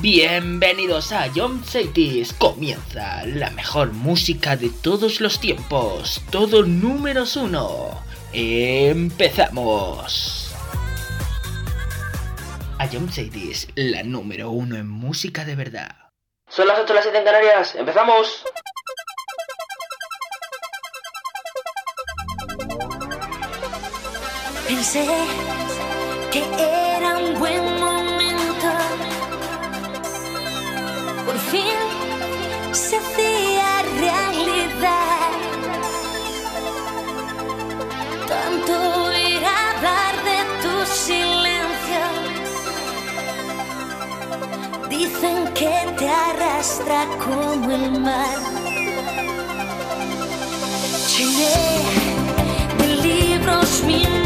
Bienvenidos 0.00 1.12
a 1.12 1.28
John 1.34 1.62
Cities. 1.62 2.32
Comienza 2.32 3.22
la 3.26 3.50
mejor 3.50 3.92
música 3.92 4.56
de 4.56 4.70
todos 4.70 5.20
los 5.20 5.38
tiempos. 5.38 6.22
Todo 6.30 6.62
números 6.62 7.36
uno. 7.36 8.02
Empezamos. 8.32 9.74
A 12.78 12.88
John 12.90 13.12
Cities, 13.12 13.68
la 13.74 14.02
número 14.02 14.50
uno 14.50 14.76
en 14.76 14.88
música 14.88 15.44
de 15.44 15.54
verdad. 15.54 15.94
Son 16.48 16.66
las 16.66 16.78
8 16.78 16.94
las 16.94 17.02
7 17.02 17.18
en 17.18 17.24
Canarias. 17.24 17.74
¡Empezamos! 17.74 18.42
Pensé 24.66 25.06
que 26.32 26.42
era 26.96 27.18
un 27.18 27.38
buen 27.38 27.69
te 46.00 46.08
arrastra 46.08 47.06
como 47.22 47.70
el 47.70 48.00
mar. 48.00 48.38
Llené 51.12 51.58
de 52.78 52.88
libros 53.06 53.82
mi 53.84 54.19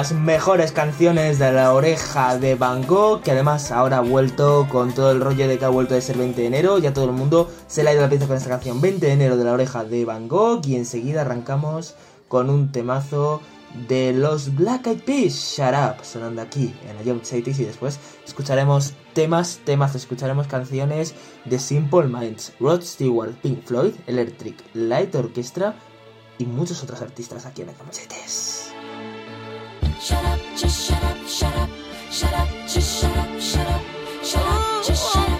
las 0.00 0.12
mejores 0.12 0.72
canciones 0.72 1.38
de 1.38 1.52
la 1.52 1.74
oreja 1.74 2.38
de 2.38 2.54
Van 2.54 2.86
Gogh, 2.86 3.20
que 3.20 3.32
además 3.32 3.70
ahora 3.70 3.98
ha 3.98 4.00
vuelto 4.00 4.66
con 4.70 4.94
todo 4.94 5.10
el 5.10 5.20
rollo 5.20 5.46
de 5.46 5.58
que 5.58 5.66
ha 5.66 5.68
vuelto 5.68 5.92
de 5.92 6.00
ser 6.00 6.16
20 6.16 6.40
de 6.40 6.46
enero. 6.46 6.78
Ya 6.78 6.94
todo 6.94 7.04
el 7.04 7.12
mundo 7.12 7.50
se 7.66 7.84
le 7.84 7.90
ha 7.90 7.92
ido 7.92 8.00
la 8.00 8.08
pieza 8.08 8.26
con 8.26 8.38
esta 8.38 8.48
canción 8.48 8.80
20 8.80 9.04
de 9.04 9.12
enero 9.12 9.36
de 9.36 9.44
la 9.44 9.52
oreja 9.52 9.84
de 9.84 10.06
Van 10.06 10.26
Gogh. 10.26 10.66
Y 10.66 10.76
enseguida 10.76 11.20
arrancamos 11.20 11.96
con 12.28 12.48
un 12.48 12.72
temazo 12.72 13.42
de 13.88 14.14
los 14.14 14.54
Black 14.54 14.86
Eyed 14.86 15.02
Peas, 15.02 15.34
Shut 15.34 15.74
Up, 15.74 16.02
sonando 16.02 16.40
aquí 16.40 16.74
en 16.88 16.96
la 16.96 17.02
Jump 17.04 17.22
Cities. 17.22 17.60
Y 17.60 17.66
después 17.66 18.00
escucharemos 18.26 18.94
temas, 19.12 19.60
temas, 19.66 19.94
escucharemos 19.94 20.46
canciones 20.46 21.14
de 21.44 21.58
Simple 21.58 22.04
Minds, 22.04 22.54
Rod 22.58 22.80
Stewart, 22.80 23.34
Pink 23.42 23.66
Floyd, 23.66 23.92
Electric 24.06 24.64
Light 24.72 25.14
Orchestra 25.14 25.74
y 26.38 26.46
muchos 26.46 26.82
otros 26.82 27.02
artistas 27.02 27.44
aquí 27.44 27.60
en 27.60 27.68
la 27.68 27.74
Cities. 27.90 28.69
Shut 30.00 30.24
up, 30.24 30.40
just 30.56 30.88
shut 30.88 31.04
up, 31.04 31.28
shut 31.28 31.54
up, 31.56 31.68
shut 32.10 32.32
up, 32.32 32.48
just 32.66 33.02
shut 33.02 33.16
up, 33.18 33.38
shut 33.38 33.66
up, 33.66 33.82
shut 34.24 34.42
up, 34.42 34.84
just 34.86 35.12
shut 35.12 35.28
up, 35.28 35.39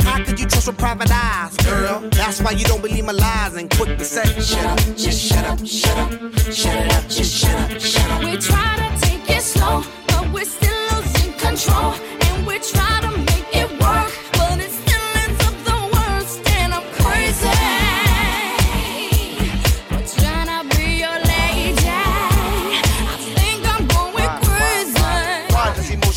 How 0.00 0.24
could 0.24 0.40
you 0.40 0.46
trust 0.46 0.66
with 0.66 0.78
private 0.78 1.10
eyes, 1.12 1.56
girl? 1.58 2.00
That's 2.10 2.40
why 2.40 2.52
you 2.52 2.64
don't 2.64 2.80
believe 2.80 3.04
my 3.04 3.12
lies 3.12 3.54
and 3.54 3.68
quick 3.70 3.98
to 3.98 4.04
say, 4.04 4.24
shut 4.40 4.64
up, 4.64 4.78
just 4.96 5.20
shut 5.20 5.44
up, 5.44 5.66
shut 5.66 5.98
up, 5.98 6.10
shut 6.52 6.76
it 6.76 6.92
up, 6.94 7.08
just 7.08 7.34
shut 7.34 7.70
up, 7.70 7.80
shut 7.80 8.10
up. 8.10 8.24
We 8.24 8.36
try 8.38 8.76
to 8.76 9.06
take 9.06 9.28
it 9.36 9.42
slow, 9.42 9.82
but 10.06 10.32
we're 10.32 10.44
still 10.44 10.96
losing 10.96 11.32
control. 11.34 11.92
And 12.20 12.46
we 12.46 12.58
try 12.60 13.00
to 13.02 13.27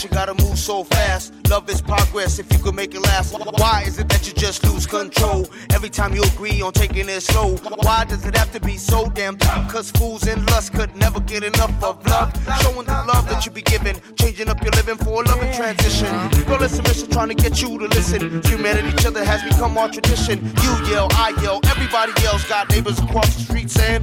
Emotion 0.02 0.18
gotta 0.18 0.44
move 0.44 0.58
so 0.58 0.84
fast? 0.84 1.32
Love 1.48 1.70
is 1.70 1.80
progress 1.80 2.40
if 2.40 2.52
you 2.52 2.58
could 2.58 2.74
make 2.74 2.96
it 2.96 3.02
last. 3.02 3.34
Why 3.60 3.84
is 3.86 4.00
it 4.00 4.10
that 4.10 4.26
you 4.26 4.34
just 4.34 4.64
lose 4.64 4.88
control 4.88 5.48
every 5.74 5.90
time 5.90 6.16
you 6.16 6.24
agree 6.24 6.60
on 6.60 6.74
taking 6.74 7.08
it 7.08 7.22
slow? 7.22 7.56
Why 7.84 8.06
does 8.06 8.26
it 8.26 8.36
have 8.36 8.52
to 8.54 8.60
be 8.60 8.78
so 8.78 9.10
damn 9.10 9.38
tough? 9.38 9.72
Cause 9.72 9.92
fools 9.92 10.26
and 10.28 10.44
lust 10.50 10.74
could 10.74 10.96
never 10.96 11.20
get 11.20 11.44
enough 11.44 11.84
of 11.84 12.04
love. 12.08 12.34
Showing 12.62 12.88
the 12.88 13.06
love 13.14 13.30
that 13.30 13.46
you 13.46 13.52
be 13.52 13.62
giving, 13.62 13.96
changing 14.16 14.50
up 14.50 14.64
your 14.64 14.72
living 14.72 14.98
for 14.98 15.22
a 15.22 15.28
loving 15.28 15.54
transition. 15.54 16.10
Girl, 16.46 16.64
it's 16.64 16.80
a 16.80 16.82
mission 16.82 17.08
trying 17.12 17.30
to 17.30 17.36
get 17.36 17.62
you 17.62 17.78
to 17.78 17.86
listen. 17.86 18.42
Humanity, 18.46 18.90
each 18.90 19.06
other 19.06 19.24
has 19.24 19.44
become 19.44 19.78
our 19.78 19.90
tradition. 19.90 20.44
You 20.64 20.72
yell, 20.90 21.10
I 21.12 21.38
yell, 21.44 21.60
everybody 21.66 22.12
yells. 22.24 22.44
Got 22.46 22.72
neighbors 22.72 22.98
across 22.98 23.36
the 23.36 23.42
street 23.44 23.70
saying, 23.70 24.02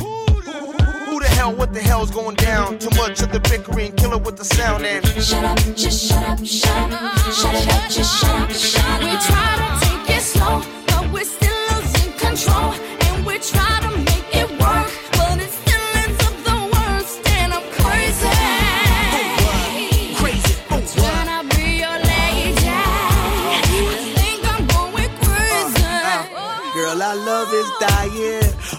who 1.09 1.21
the 1.21 1.27
hell, 1.27 1.53
what 1.55 1.73
the 1.73 1.81
hell's 1.81 2.11
going 2.11 2.37
down? 2.37 2.79
Too 2.79 2.91
much 2.97 3.23
of 3.23 3.33
the 3.33 3.41
bickering, 3.41 3.93
killer 3.97 4.19
with 4.19 4.37
the 4.37 4.45
sound 4.45 4.85
and 4.85 5.05
Shut 5.23 5.45
up, 5.45 5.59
just 5.75 6.09
shut 6.09 6.23
up, 6.25 6.45
shut 6.45 6.93
up. 6.93 7.19
Shut 7.33 7.55
it 7.55 7.69
up, 7.69 7.91
just 7.91 8.21
shut 8.21 8.35
up, 8.41 8.51
shut 8.51 8.85
up. 8.85 9.01
We 9.01 9.13
try 9.29 9.51
to 9.63 9.69
take 9.85 10.17
it 10.17 10.23
slow, 10.23 10.63
but 10.89 11.13
we're 11.13 11.25
still 11.25 11.59
losing 11.73 12.13
control. 12.25 12.73
And 13.07 13.27
we 13.27 13.39
try 13.39 13.75
to 13.87 13.91
make 14.09 14.29
it 14.43 14.51
work, 14.61 14.89
but 15.17 15.41
it 15.45 15.51
still 15.61 15.89
ends 16.03 16.21
up 16.29 16.37
the 16.49 16.59
worst. 16.75 17.17
And 17.37 17.53
I'm 17.57 17.67
crazy. 17.79 18.29
crazy. 20.21 20.55
Trying 21.01 21.31
to 21.33 21.57
be 21.57 21.67
your 21.85 21.99
lady. 22.13 22.69
I 22.69 24.05
think 24.19 24.41
I'm 24.53 24.63
going 24.77 25.13
crazy. 25.25 25.89
Girl, 26.75 27.03
our 27.03 27.17
love 27.17 27.53
is 27.53 27.71
dying. 27.81 28.48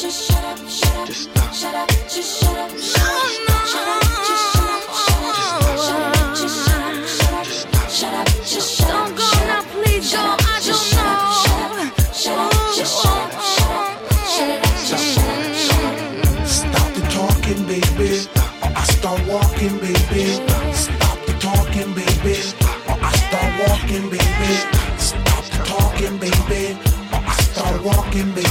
just 0.00 0.32
shut 0.32 0.44
up, 0.44 0.56
shut 0.66 0.96
up. 0.96 1.06
Just 1.08 1.30
stop. 1.30 1.52
Shut 1.52 1.74
up, 1.74 1.88
just 2.08 2.40
shut 2.40 2.56
up, 2.56 2.70
shut 2.80 3.04
up. 3.04 3.28
Shut 3.68 3.86
up, 3.86 4.00
just 4.24 4.46
shut 4.54 4.70
up, 4.70 4.88
shut 4.96 5.20
up. 5.20 5.36
Shut 5.76 6.00
up, 6.00 6.24
just 6.40 6.56
shut 6.64 6.80
up, 6.80 7.04
shut 7.04 7.34
up. 7.34 7.46
Shut 7.90 8.14
up, 8.14 8.26
just 8.48 8.68
shut 8.78 8.90
up. 8.90 9.08
Don't 9.08 9.16
go 9.16 9.28
now, 9.44 9.62
please 9.72 10.10
Shut 10.10 10.20
I 10.20 10.24
don't 10.24 10.80
shut 10.88 11.04
up, 11.04 11.32
shut 11.44 11.60
up. 11.60 11.76
know. 11.76 12.12
Shut 12.16 12.38
up, 12.38 12.52
just 12.76 12.94
shut 13.02 13.12
up, 13.12 13.32
shut 13.44 13.76
up. 13.76 14.00
Shut 14.32 14.50
up, 14.50 14.64
just 14.88 15.06
shut 15.12 15.28
up, 15.28 15.52
shut 15.68 15.84
up. 15.84 16.46
Stop 16.48 16.88
the 16.96 17.02
talking, 17.12 17.60
baby. 17.68 18.10
I 18.64 18.84
start 18.96 19.20
walking, 19.28 19.76
baby. 19.84 20.24
Stop 20.72 21.18
the 21.26 21.32
talking, 21.44 21.92
baby. 21.92 22.34
I 22.88 23.12
start 23.20 23.52
walking, 23.68 24.08
baby. 24.08 24.52
Stop 24.96 25.44
the 25.44 25.60
talking, 25.68 26.16
baby. 26.16 26.78
I 27.12 27.34
start 27.42 27.82
walking, 27.84 28.32
baby. 28.32 28.49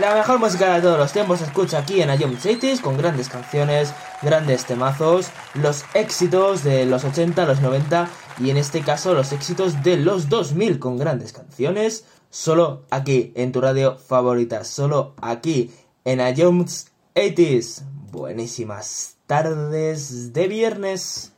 La 0.00 0.14
mejor 0.14 0.38
música 0.38 0.74
de 0.74 0.82
todos 0.82 0.98
los 0.98 1.12
tiempos 1.12 1.38
se 1.38 1.46
escucha 1.46 1.78
aquí 1.78 2.02
en 2.02 2.10
Ayom 2.10 2.36
Cities 2.36 2.82
con 2.82 2.98
grandes 2.98 3.30
canciones, 3.30 3.94
grandes 4.20 4.66
temazos, 4.66 5.28
los 5.54 5.84
éxitos 5.94 6.62
de 6.62 6.84
los 6.84 7.04
80, 7.04 7.46
los 7.46 7.62
90 7.62 8.08
y 8.38 8.50
en 8.50 8.58
este 8.58 8.82
caso 8.82 9.14
los 9.14 9.32
éxitos 9.32 9.82
de 9.82 9.96
los 9.96 10.28
2000 10.28 10.78
con 10.78 10.98
grandes 10.98 11.32
canciones. 11.32 12.04
Solo 12.28 12.84
aquí 12.90 13.32
en 13.36 13.52
tu 13.52 13.62
radio 13.62 13.96
favorita, 13.96 14.64
solo 14.64 15.14
aquí 15.22 15.72
en 16.04 16.20
Ayom's 16.20 16.88
80s. 17.14 17.82
Buenísimas 18.12 19.16
tardes 19.26 20.34
de 20.34 20.46
viernes. 20.46 21.32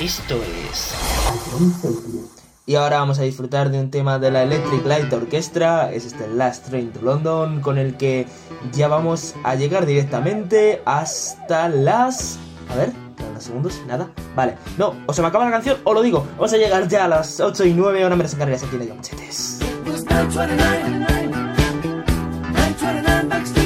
Esto 0.00 0.40
es 0.70 0.94
Y 2.66 2.76
ahora 2.76 2.98
vamos 2.98 3.18
a 3.18 3.22
disfrutar 3.22 3.70
de 3.70 3.78
un 3.78 3.90
tema 3.90 4.18
de 4.18 4.30
la 4.30 4.42
Electric 4.42 4.86
Light 4.86 5.12
Orchestra, 5.12 5.92
es 5.92 6.06
este 6.06 6.26
Last 6.28 6.66
Train 6.68 6.92
to 6.92 7.02
London, 7.02 7.60
con 7.60 7.76
el 7.76 7.98
que 7.98 8.26
ya 8.72 8.88
vamos 8.88 9.34
a 9.44 9.54
llegar 9.54 9.84
directamente 9.84 10.80
hasta 10.86 11.68
las... 11.68 12.38
A 12.70 12.76
ver, 12.76 12.92
quedan 13.16 13.32
unos 13.32 13.44
segundos, 13.44 13.82
nada. 13.86 14.08
Vale, 14.34 14.54
no, 14.78 14.94
o 15.04 15.12
se 15.12 15.20
me 15.20 15.28
acaba 15.28 15.44
la 15.44 15.50
canción 15.50 15.76
o 15.84 15.92
lo 15.92 16.00
digo. 16.00 16.26
Vamos 16.36 16.54
a 16.54 16.56
llegar 16.56 16.88
ya 16.88 17.04
a 17.04 17.08
las 17.08 17.38
8 17.38 17.66
y 17.66 17.74
9, 17.74 18.02
ahora 18.02 18.16
me 18.16 18.22
las 18.22 18.32
encargaré 18.32 18.56
aquí 18.56 18.76
en 18.76 18.88
Yomchetes. 18.88 19.60
It 23.56 23.63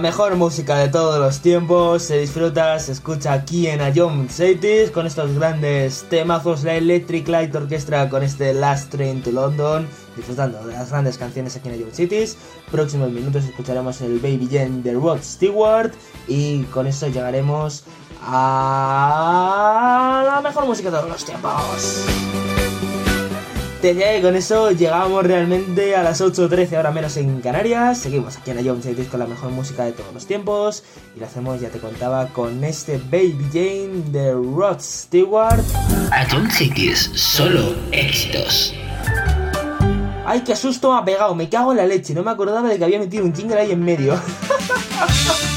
Mejor 0.00 0.36
música 0.36 0.76
de 0.76 0.88
todos 0.88 1.18
los 1.18 1.40
tiempos 1.40 2.02
se 2.02 2.18
disfruta, 2.18 2.78
se 2.78 2.92
escucha 2.92 3.32
aquí 3.32 3.66
en 3.66 3.80
Ayom 3.80 4.28
Cities 4.28 4.90
con 4.90 5.06
estos 5.06 5.34
grandes 5.34 6.04
temazos, 6.10 6.64
la 6.64 6.74
Electric 6.74 7.26
Light 7.28 7.54
Orchestra 7.54 8.08
con 8.10 8.22
este 8.22 8.52
Last 8.52 8.90
Train 8.90 9.22
to 9.22 9.32
London, 9.32 9.88
disfrutando 10.14 10.62
de 10.66 10.74
las 10.74 10.90
grandes 10.90 11.16
canciones 11.16 11.56
aquí 11.56 11.68
en 11.68 11.76
Ayom 11.76 11.90
Cities. 11.92 12.36
Próximos 12.70 13.10
minutos 13.10 13.44
escucharemos 13.44 14.00
el 14.02 14.18
Baby 14.18 14.48
Jane 14.50 14.82
de 14.82 14.94
Rod 14.94 15.20
Stewart 15.22 15.92
y 16.28 16.64
con 16.64 16.86
eso 16.86 17.08
llegaremos 17.08 17.84
a 18.22 20.24
la 20.26 20.40
mejor 20.42 20.66
música 20.66 20.90
de 20.90 20.96
todos 20.98 21.10
los 21.10 21.24
tiempos. 21.24 22.45
Te 23.80 23.88
diría 23.88 24.14
que 24.14 24.22
con 24.22 24.34
eso 24.34 24.70
llegamos 24.70 25.22
realmente 25.22 25.94
a 25.96 26.02
las 26.02 26.22
8.13 26.22 26.76
ahora 26.76 26.90
menos 26.90 27.16
en 27.18 27.40
Canarias. 27.42 27.98
Seguimos 27.98 28.36
aquí 28.36 28.50
en 28.50 28.64
Ion 28.64 28.82
Cities 28.82 29.08
con 29.08 29.20
la 29.20 29.26
mejor 29.26 29.50
música 29.50 29.84
de 29.84 29.92
todos 29.92 30.12
los 30.14 30.26
tiempos. 30.26 30.82
Y 31.14 31.20
lo 31.20 31.26
hacemos, 31.26 31.60
ya 31.60 31.68
te 31.68 31.78
contaba, 31.78 32.28
con 32.28 32.64
este 32.64 32.98
Baby 33.10 33.36
Jane 33.52 34.10
de 34.10 34.32
Rod 34.32 34.80
Stewart. 34.80 35.62
Ion 36.32 36.50
Cities, 36.50 37.10
solo 37.14 37.74
éxitos. 37.92 38.72
¡Ay, 40.24 40.40
qué 40.40 40.56
susto 40.56 40.92
me 40.92 40.98
ha 40.98 41.04
pegado! 41.04 41.34
Me 41.34 41.48
cago 41.48 41.72
en 41.72 41.78
la 41.78 41.86
leche. 41.86 42.14
No 42.14 42.22
me 42.22 42.30
acordaba 42.30 42.68
de 42.68 42.78
que 42.78 42.84
había 42.84 42.98
metido 42.98 43.24
un 43.24 43.34
jingle 43.34 43.60
ahí 43.60 43.72
en 43.72 43.84
medio. 43.84 44.18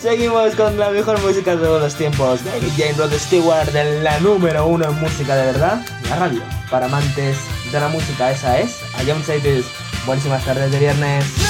Seguimos 0.00 0.54
con 0.54 0.78
la 0.78 0.90
mejor 0.90 1.20
música 1.22 1.56
de 1.56 1.64
todos 1.64 1.82
los 1.82 1.94
tiempos. 1.96 2.44
Baby 2.44 2.70
Jane 2.76 2.92
Rod 2.92 3.12
Stewart, 3.14 3.72
la 3.74 4.20
número 4.20 4.66
uno 4.66 4.88
en 4.88 5.00
música 5.00 5.34
de 5.34 5.46
verdad. 5.46 5.84
La 6.08 6.16
radio. 6.16 6.40
Para 6.70 6.86
amantes 6.86 7.38
de 7.72 7.80
la 7.80 7.88
música, 7.88 8.30
esa 8.30 8.60
es. 8.60 8.78
Ion 9.04 9.22
Cities. 9.24 9.66
Buenísimas 10.06 10.44
tardes 10.44 10.70
de 10.70 10.78
viernes. 10.78 11.47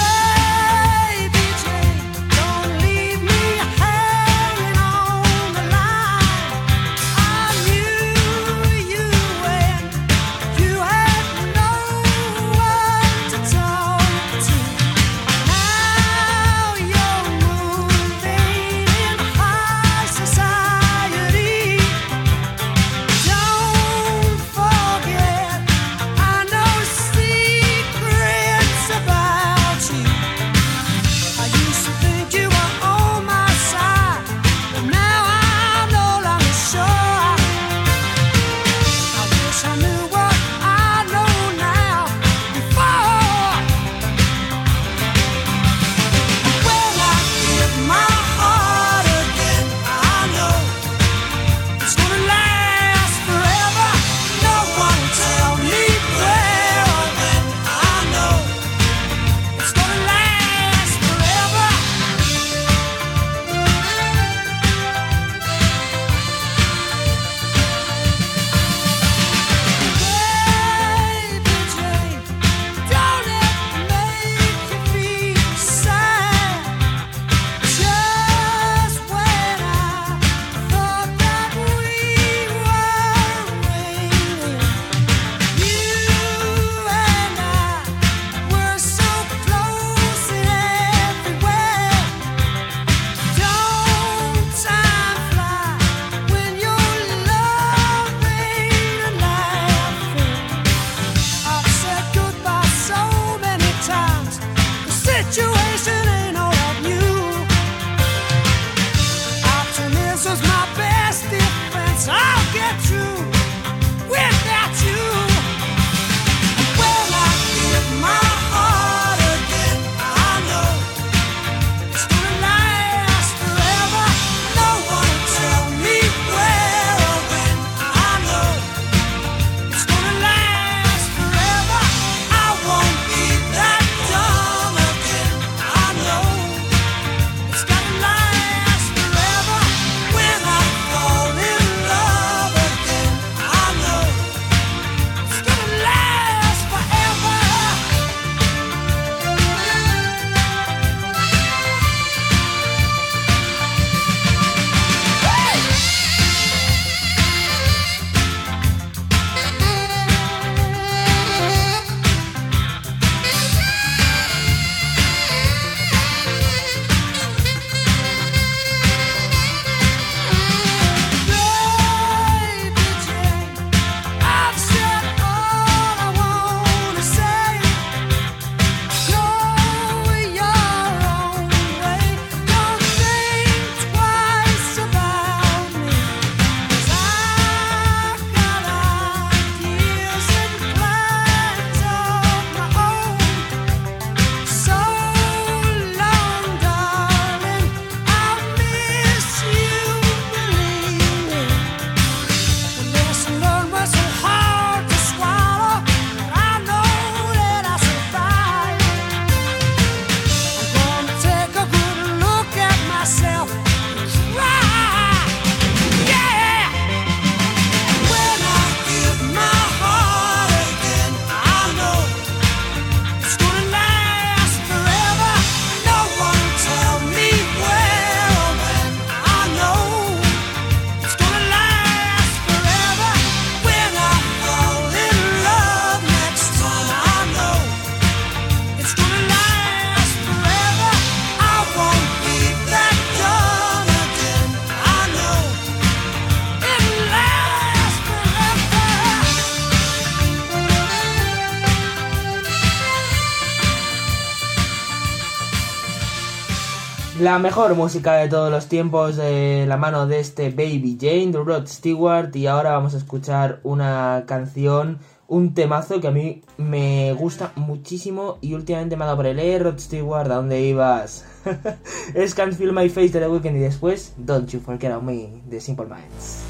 La 257.39 257.43
mejor 257.43 257.77
música 257.77 258.15
de 258.15 258.27
todos 258.27 258.51
los 258.51 258.67
tiempos 258.67 259.15
de 259.15 259.65
la 259.69 259.77
mano 259.77 260.09
de 260.09 260.19
este 260.19 260.51
Baby 260.51 260.99
Jane, 261.01 261.29
de 261.29 261.39
Rod 261.39 261.69
Stewart. 261.69 262.35
Y 262.35 262.49
ahora 262.49 262.73
vamos 262.73 262.95
a 262.95 262.97
escuchar 262.97 263.61
una 263.63 264.25
canción, 264.27 264.99
un 265.29 265.55
temazo 265.55 266.01
que 266.01 266.09
a 266.09 266.11
mí 266.11 266.43
me 266.57 267.13
gusta 267.13 267.53
muchísimo. 267.55 268.39
Y 268.41 268.55
últimamente 268.55 268.97
me 268.97 269.05
ha 269.05 269.07
dado 269.07 269.19
por 269.19 269.27
el 269.27 269.39
eh, 269.39 269.57
Rod 269.57 269.79
Stewart, 269.79 270.29
¿a 270.33 270.35
dónde 270.35 270.63
ibas? 270.63 271.27
es 272.15 272.35
Can't 272.35 272.55
Feel 272.55 272.73
My 272.73 272.89
Face 272.89 273.11
de 273.11 273.21
The 273.21 273.29
Weeknd 273.29 273.55
y 273.55 273.61
después 273.61 274.15
Don't 274.17 274.49
You 274.49 274.59
Forget 274.59 274.91
About 274.91 275.05
Me 275.05 275.41
de 275.47 275.61
Simple 275.61 275.87
Minds. 275.87 276.43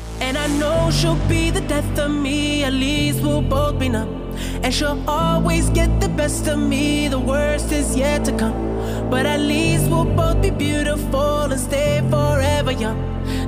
But 9.11 9.25
at 9.25 9.41
least 9.41 9.91
we'll 9.91 10.05
both 10.05 10.43
be 10.43 10.51
beautiful 10.51 11.51
and 11.51 11.61
stay 11.61 12.03
forever 12.11 12.73
young. 12.73 12.99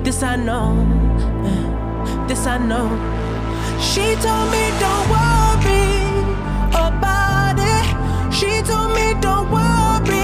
This 0.03 0.23
I 0.23 0.35
know, 0.35 0.73
this 2.27 2.47
I 2.47 2.57
know. 2.57 2.89
She 3.79 4.15
told 4.25 4.47
me 4.51 4.63
don't 4.83 5.07
worry 5.15 6.01
about 6.87 7.57
it. 7.59 7.85
She 8.33 8.61
told 8.63 8.93
me 8.95 9.13
don't 9.21 9.51
worry 9.51 10.20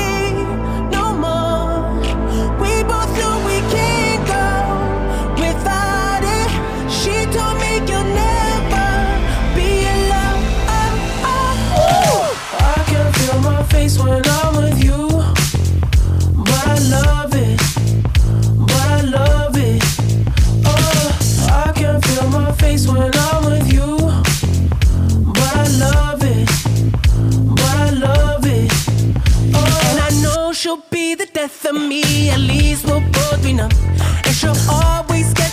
she'll 30.67 30.83
be 30.89 31.15
the 31.15 31.25
death 31.27 31.65
of 31.65 31.75
me. 31.75 32.29
At 32.29 32.41
least 32.41 32.83
we'll 32.85 32.99
both 32.99 33.41
be 33.41 33.53
numb. 33.53 33.71
And 34.25 34.35
she'll 34.35 34.61
always 34.69 35.33
get 35.33 35.46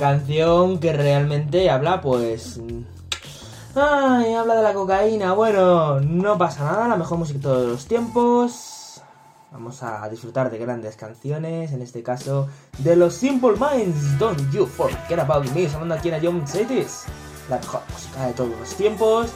canción 0.00 0.80
que 0.80 0.94
realmente 0.94 1.70
habla, 1.70 2.00
pues. 2.00 2.58
Ay, 3.74 4.32
habla 4.32 4.56
de 4.56 4.62
la 4.62 4.72
cocaína. 4.72 5.34
Bueno, 5.34 6.00
no 6.00 6.38
pasa 6.38 6.64
nada, 6.64 6.88
la 6.88 6.96
mejor 6.96 7.18
música 7.18 7.38
de 7.38 7.42
todos 7.42 7.68
los 7.70 7.86
tiempos. 7.86 9.02
Vamos 9.52 9.82
a 9.82 10.08
disfrutar 10.08 10.50
de 10.50 10.58
grandes 10.58 10.96
canciones, 10.96 11.72
en 11.72 11.82
este 11.82 12.02
caso 12.02 12.48
de 12.78 12.96
los 12.96 13.14
Simple 13.14 13.52
Minds. 13.52 14.18
Don't 14.18 14.50
you 14.50 14.66
forget 14.66 15.18
about 15.18 15.44
me. 15.50 15.68
Sonando 15.68 15.94
aquí 15.94 16.08
en 16.08 16.20
Young 16.20 16.46
Cities. 16.48 17.04
La 17.50 17.58
mejor 17.58 17.82
música 17.92 18.26
de 18.26 18.32
todos 18.32 18.58
los 18.58 18.74
tiempos. 18.74 19.28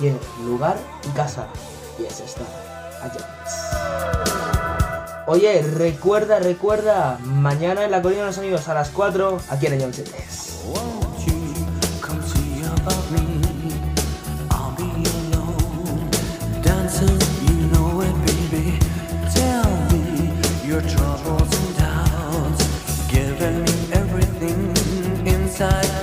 Tiene 0.00 0.18
lugar 0.44 0.76
y 1.08 1.16
casa. 1.16 1.46
Y 1.98 2.04
es 2.06 2.20
esta. 2.20 2.42
Oye, 5.30 5.60
recuerda, 5.60 6.38
recuerda, 6.38 7.18
mañana 7.22 7.84
en 7.84 7.90
la 7.90 8.00
Colina 8.00 8.22
de 8.22 8.28
los 8.28 8.38
Amigos 8.38 8.66
a 8.68 8.72
las 8.72 8.88
4, 8.88 9.38
aquí 9.50 9.66
en. 9.66 9.78
Tell 19.34 19.66
me 19.90 20.32
your 20.66 20.80
troubles 20.80 21.52
and 21.58 21.76
doubts, 21.76 22.64
giving 23.10 23.64
me 23.64 23.92
everything 23.92 24.72
inside 25.26 25.97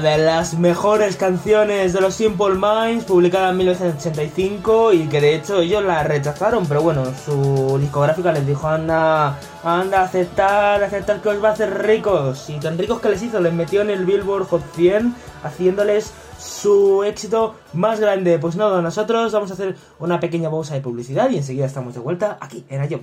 De 0.00 0.16
las 0.16 0.54
mejores 0.54 1.16
canciones 1.16 1.92
de 1.92 2.00
los 2.00 2.14
Simple 2.14 2.54
Minds, 2.54 3.04
publicada 3.04 3.50
en 3.50 3.58
1985 3.58 4.94
y 4.94 5.06
que 5.06 5.20
de 5.20 5.34
hecho 5.34 5.60
ellos 5.60 5.84
la 5.84 6.02
rechazaron, 6.02 6.64
pero 6.66 6.80
bueno, 6.80 7.04
su 7.24 7.78
discográfica 7.78 8.32
les 8.32 8.46
dijo, 8.46 8.66
anda, 8.66 9.38
anda, 9.62 10.02
aceptar, 10.02 10.82
aceptar 10.82 11.20
que 11.20 11.28
os 11.28 11.44
va 11.44 11.50
a 11.50 11.52
hacer 11.52 11.82
ricos. 11.82 12.48
Y 12.48 12.58
tan 12.58 12.78
ricos 12.78 13.00
que 13.02 13.10
les 13.10 13.22
hizo, 13.22 13.38
les 13.38 13.52
metió 13.52 13.82
en 13.82 13.90
el 13.90 14.06
Billboard 14.06 14.46
Hot 14.46 14.62
100, 14.74 15.14
haciéndoles 15.44 16.12
su 16.38 17.04
éxito 17.04 17.56
más 17.74 18.00
grande. 18.00 18.38
Pues 18.38 18.56
no, 18.56 18.80
nosotros 18.80 19.30
vamos 19.30 19.50
a 19.50 19.54
hacer 19.54 19.76
una 19.98 20.18
pequeña 20.18 20.50
pausa 20.50 20.72
de 20.72 20.80
publicidad 20.80 21.28
y 21.28 21.36
enseguida 21.36 21.66
estamos 21.66 21.92
de 21.92 22.00
vuelta 22.00 22.38
aquí 22.40 22.64
en 22.70 22.80
Ayom 22.80 23.02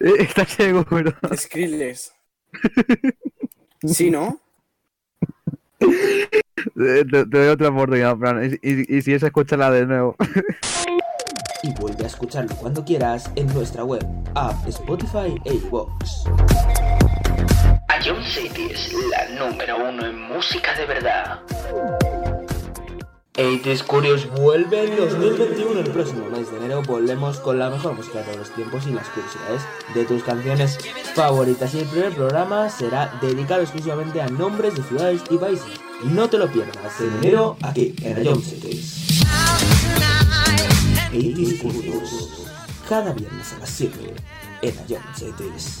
¿Estás 0.00 0.50
seguro? 0.50 1.12
Skrillex. 1.36 2.12
Sí, 3.86 4.10
¿no? 4.10 4.40
Te, 5.78 7.04
te 7.04 7.24
doy 7.24 7.48
otra 7.48 7.68
oportunidad, 7.68 8.16
Fran. 8.16 8.58
Y, 8.62 8.68
y- 8.70 8.96
y 8.98 9.02
si 9.02 9.12
es, 9.14 9.22
escúchala 9.22 9.70
de 9.70 9.86
nuevo. 9.86 10.16
Y 11.62 11.72
vuelve 11.80 12.04
a 12.04 12.06
escucharlo 12.06 12.54
cuando 12.56 12.84
quieras 12.84 13.30
en 13.36 13.46
nuestra 13.54 13.84
web, 13.84 14.04
app, 14.34 14.66
Spotify 14.68 15.34
e 15.44 15.54
iVoox. 15.54 16.24
Ion 18.04 18.22
City 18.22 18.68
es 18.70 18.92
la 19.10 19.28
número 19.48 19.88
uno 19.88 20.04
en 20.06 20.20
música 20.22 20.74
de 20.76 20.84
verdad. 20.86 21.40
80s 23.36 23.82
Curious 23.82 24.30
vuelve 24.30 24.84
en 24.84 24.96
2021, 24.96 25.80
el 25.80 25.90
próximo 25.90 26.28
mes 26.30 26.52
de 26.52 26.56
enero 26.58 26.82
volvemos 26.82 27.38
con 27.38 27.58
la 27.58 27.68
mejor 27.68 27.94
música 27.94 28.18
de 28.18 28.24
todos 28.26 28.36
los 28.36 28.50
tiempos 28.54 28.86
y 28.86 28.92
las 28.92 29.08
curiosidades 29.08 29.62
de 29.92 30.04
tus 30.04 30.22
canciones 30.22 30.78
favoritas. 31.14 31.74
Y 31.74 31.80
el 31.80 31.86
primer 31.86 32.12
programa 32.12 32.70
será 32.70 33.12
dedicado 33.20 33.62
exclusivamente 33.62 34.22
a 34.22 34.28
nombres 34.28 34.76
de 34.76 34.84
ciudades 34.84 35.22
y 35.30 35.36
países. 35.36 35.66
No 36.04 36.30
te 36.30 36.38
lo 36.38 36.46
pierdas, 36.48 37.00
en 37.00 37.12
enero 37.18 37.56
aquí 37.62 37.96
en 38.02 38.22
Ion 38.22 38.40
Cities. 38.40 39.24
80s 41.12 41.58
Curious, 41.58 42.48
cada 42.88 43.12
viernes 43.12 43.52
a 43.52 43.58
las 43.58 43.70
7 43.70 44.14
en 44.62 44.74
Ion 44.86 45.02
Cities. 45.16 45.80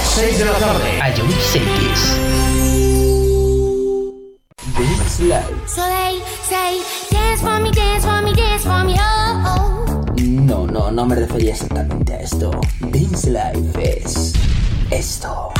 6 0.15 0.39
de 0.39 0.45
la 0.45 0.51
tarde. 0.53 0.99
Ion 0.99 1.31
Cities. 1.39 2.17
This 4.77 5.19
Live. 5.21 5.67
So 5.67 5.81
they 5.87 6.19
say, 6.43 6.81
dance 7.09 7.41
for 7.41 7.59
me, 7.61 7.71
dance 7.71 8.03
for 8.03 8.21
me, 8.21 8.33
dance 8.33 8.63
for 8.63 8.83
me, 8.83 8.95
oh, 8.99 9.43
oh. 9.45 10.05
No, 10.21 10.65
no, 10.67 10.91
no 10.91 11.05
me 11.05 11.15
refería 11.15 11.51
exactamente 11.51 12.13
a 12.13 12.19
esto. 12.19 12.51
Dance 12.81 13.29
Life 13.29 13.99
es 13.99 14.33
esto. 14.91 15.53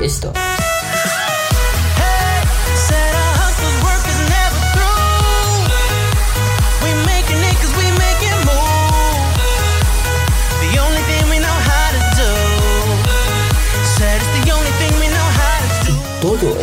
Y 0.00 0.04
esto. 0.06 0.32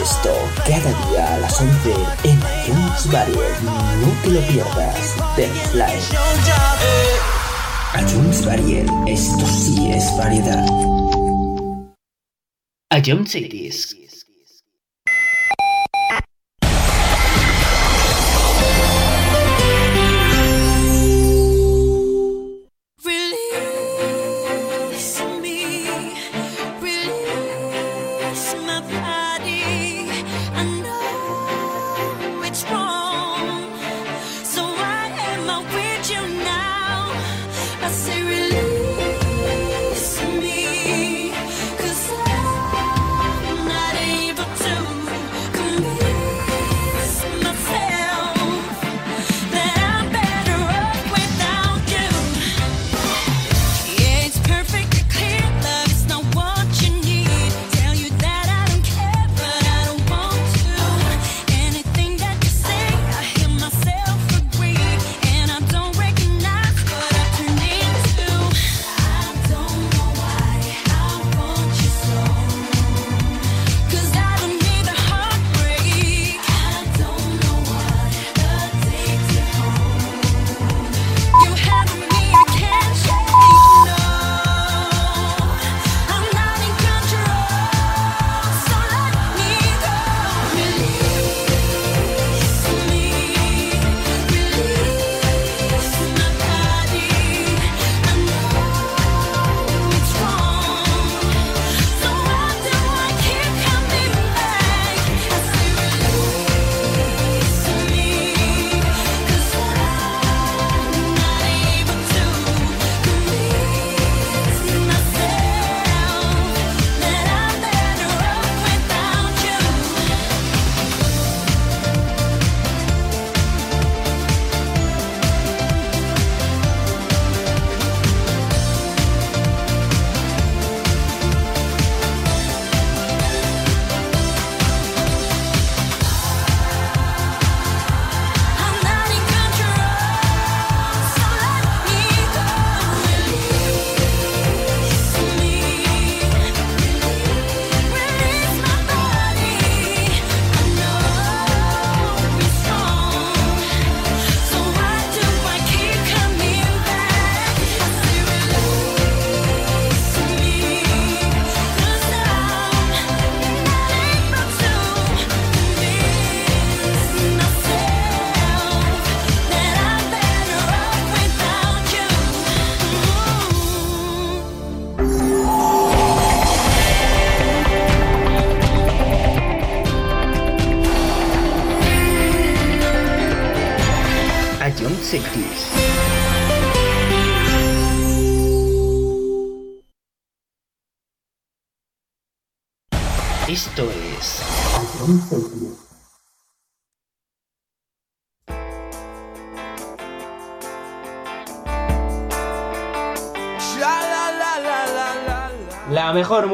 esto 0.01 0.33
cada 0.65 1.09
día 1.09 1.35
a 1.35 1.37
las 1.39 1.61
11 1.61 1.93
en 2.23 2.39
iTunes 2.39 3.11
Varios. 3.11 3.61
No 3.63 4.11
te 4.23 4.29
lo 4.29 4.41
pierdas. 4.41 5.15
Deadline. 5.35 6.01
iTunes 7.99 8.45
Variel, 8.45 8.89
esto 9.07 9.45
sí 9.45 9.91
es 9.91 10.17
variedad. 10.17 10.65
A 12.89 12.97
City 13.25 13.67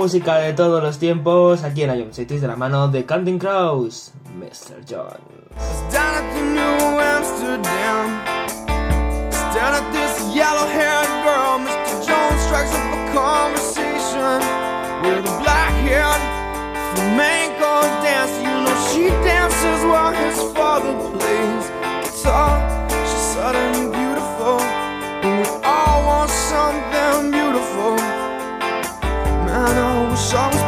música 0.08 0.38
de 0.38 0.54
todos 0.54 0.82
los 0.82 1.00
tiempos 1.00 1.64
aquí 1.64 1.84
en 1.84 1.94
Ion 2.00 2.14
Cities 2.14 2.40
de 2.40 2.48
la 2.48 2.56
mano 2.56 2.88
de 2.88 3.06
Kraus, 3.06 4.14
Mr. 4.40 4.86
John. 4.90 5.20
She 23.08 23.18
suddenly 23.34 23.97
songs 30.28 30.67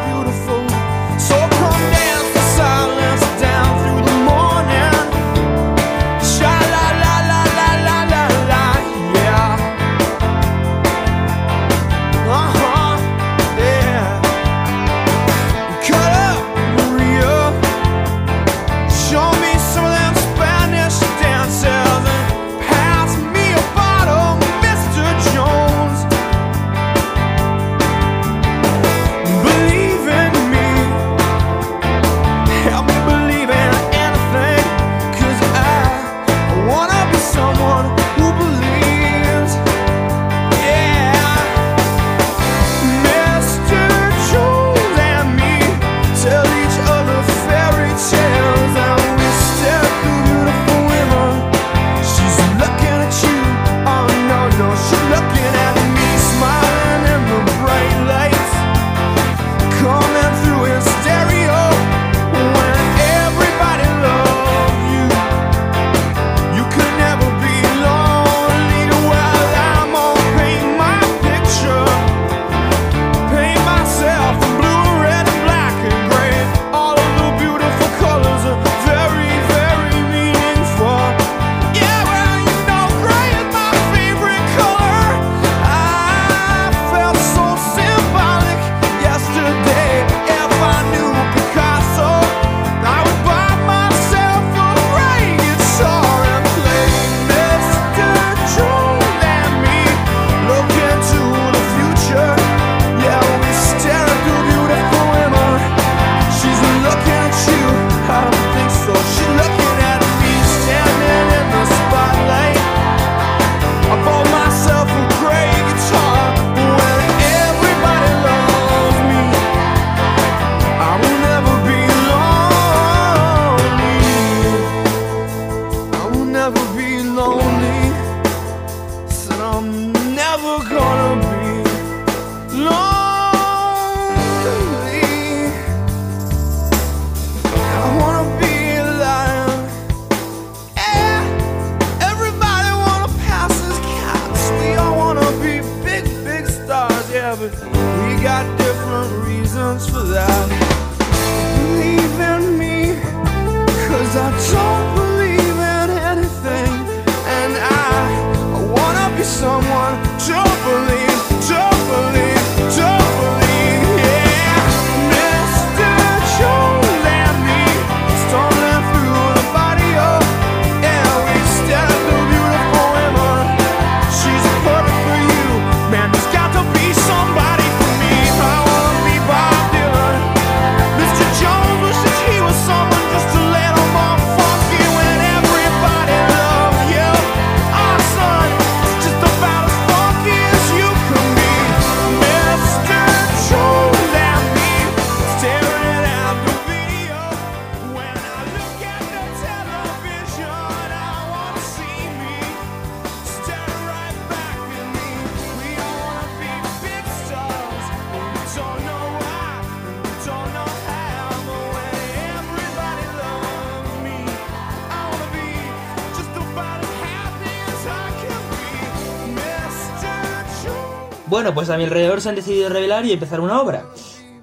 bueno, 221.40 221.54
pues 221.54 221.70
a 221.70 221.78
mi 221.78 221.86
alrededor 221.86 222.20
se 222.20 222.28
han 222.28 222.36
decidido 222.36 222.68
revelar 222.68 223.06
y 223.06 223.14
empezar 223.14 223.40
una 223.40 223.62
obra. 223.62 223.86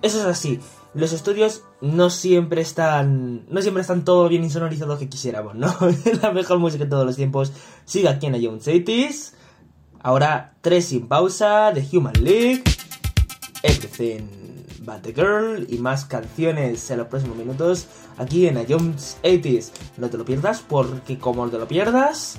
Eso 0.01 0.19
es 0.19 0.25
así. 0.25 0.61
Los 0.95 1.13
estudios 1.13 1.63
no 1.83 2.09
siempre 2.09 2.63
están. 2.63 3.45
No 3.51 3.61
siempre 3.61 3.83
están 3.83 4.03
todo 4.03 4.31
bien 4.31 4.43
insonorizados 4.45 4.99
que 4.99 5.07
quisiéramos, 5.07 5.55
¿no? 5.57 5.77
la 6.23 6.33
mejor 6.33 6.59
música 6.59 6.85
de 6.85 6.91
todos 6.91 7.05
los 7.05 7.17
tiempos. 7.17 7.53
Sigue 7.85 8.09
aquí 8.09 8.25
en 8.25 8.33
la 8.33 8.39
Young 8.39 8.63
Cities. 8.63 9.35
Ahora, 10.01 10.55
tres 10.63 10.87
sin 10.87 11.07
pausa, 11.07 11.71
The 11.75 11.87
Human 11.95 12.15
League, 12.25 12.65
Everything 13.63 14.23
But 14.81 15.03
The 15.03 15.13
Girl 15.13 15.67
y 15.69 15.77
más 15.77 16.07
canciones 16.07 16.91
en 16.91 16.97
los 16.97 17.09
próximos 17.09 17.37
minutos 17.37 17.89
aquí 18.17 18.47
en 18.47 18.57
Jones 18.67 19.19
80s. 19.23 19.71
No 19.99 20.09
te 20.09 20.17
lo 20.17 20.25
pierdas 20.25 20.65
porque 20.67 21.19
como 21.19 21.47
te 21.51 21.59
lo 21.59 21.69
pierdas... 21.69 22.39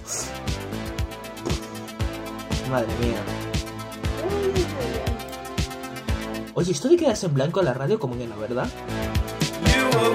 Madre 2.71 2.87
mía. 2.99 3.36
Oye, 6.57 6.71
esto 6.71 6.89
de 6.89 6.97
quedarse 6.97 7.27
en 7.27 7.35
blanco 7.35 7.59
a 7.59 7.63
la 7.63 7.75
radio 7.75 7.99
como 7.99 8.17
que 8.17 8.25
no, 8.25 8.35
¿verdad? 8.35 8.67
You 9.67 9.91
were 9.91 10.07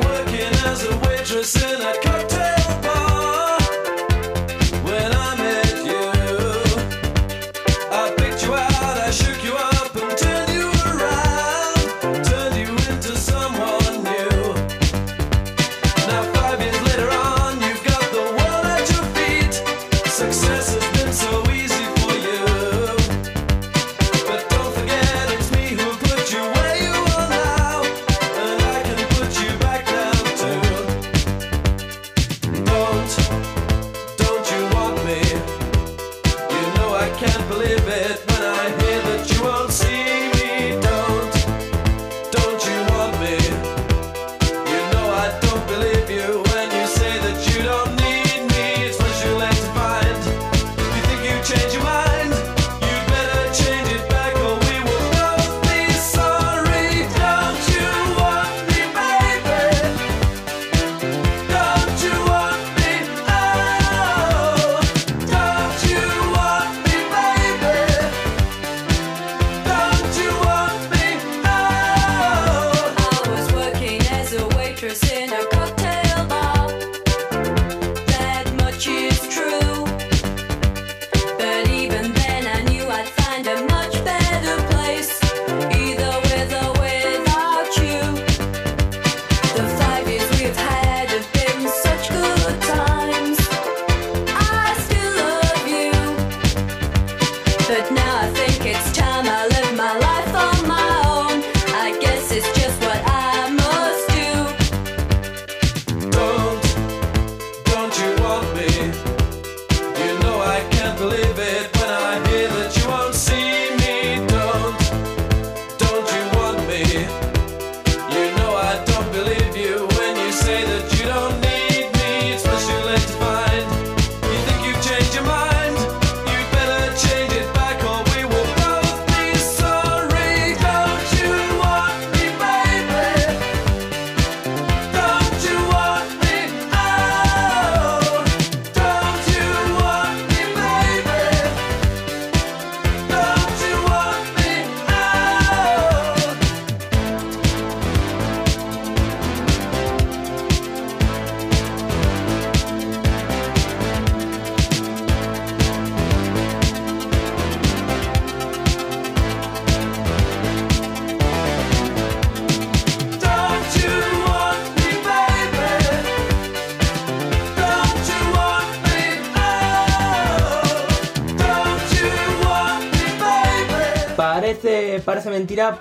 mentira, 175.42 175.78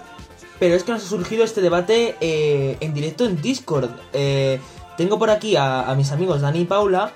pero 0.59 0.75
es 0.75 0.83
que 0.83 0.91
nos 0.91 1.03
ha 1.03 1.07
surgido 1.07 1.43
este 1.43 1.61
debate 1.61 2.15
eh, 2.19 2.77
en 2.79 2.93
directo 2.93 3.25
en 3.25 3.39
Discord. 3.41 3.91
Eh, 4.11 4.59
tengo 4.97 5.19
por 5.19 5.29
aquí 5.29 5.55
a, 5.55 5.93
mis 5.95 6.11
amigos 6.11 6.41
Dani 6.41 6.61
y 6.61 6.65
Paula, 6.65 7.11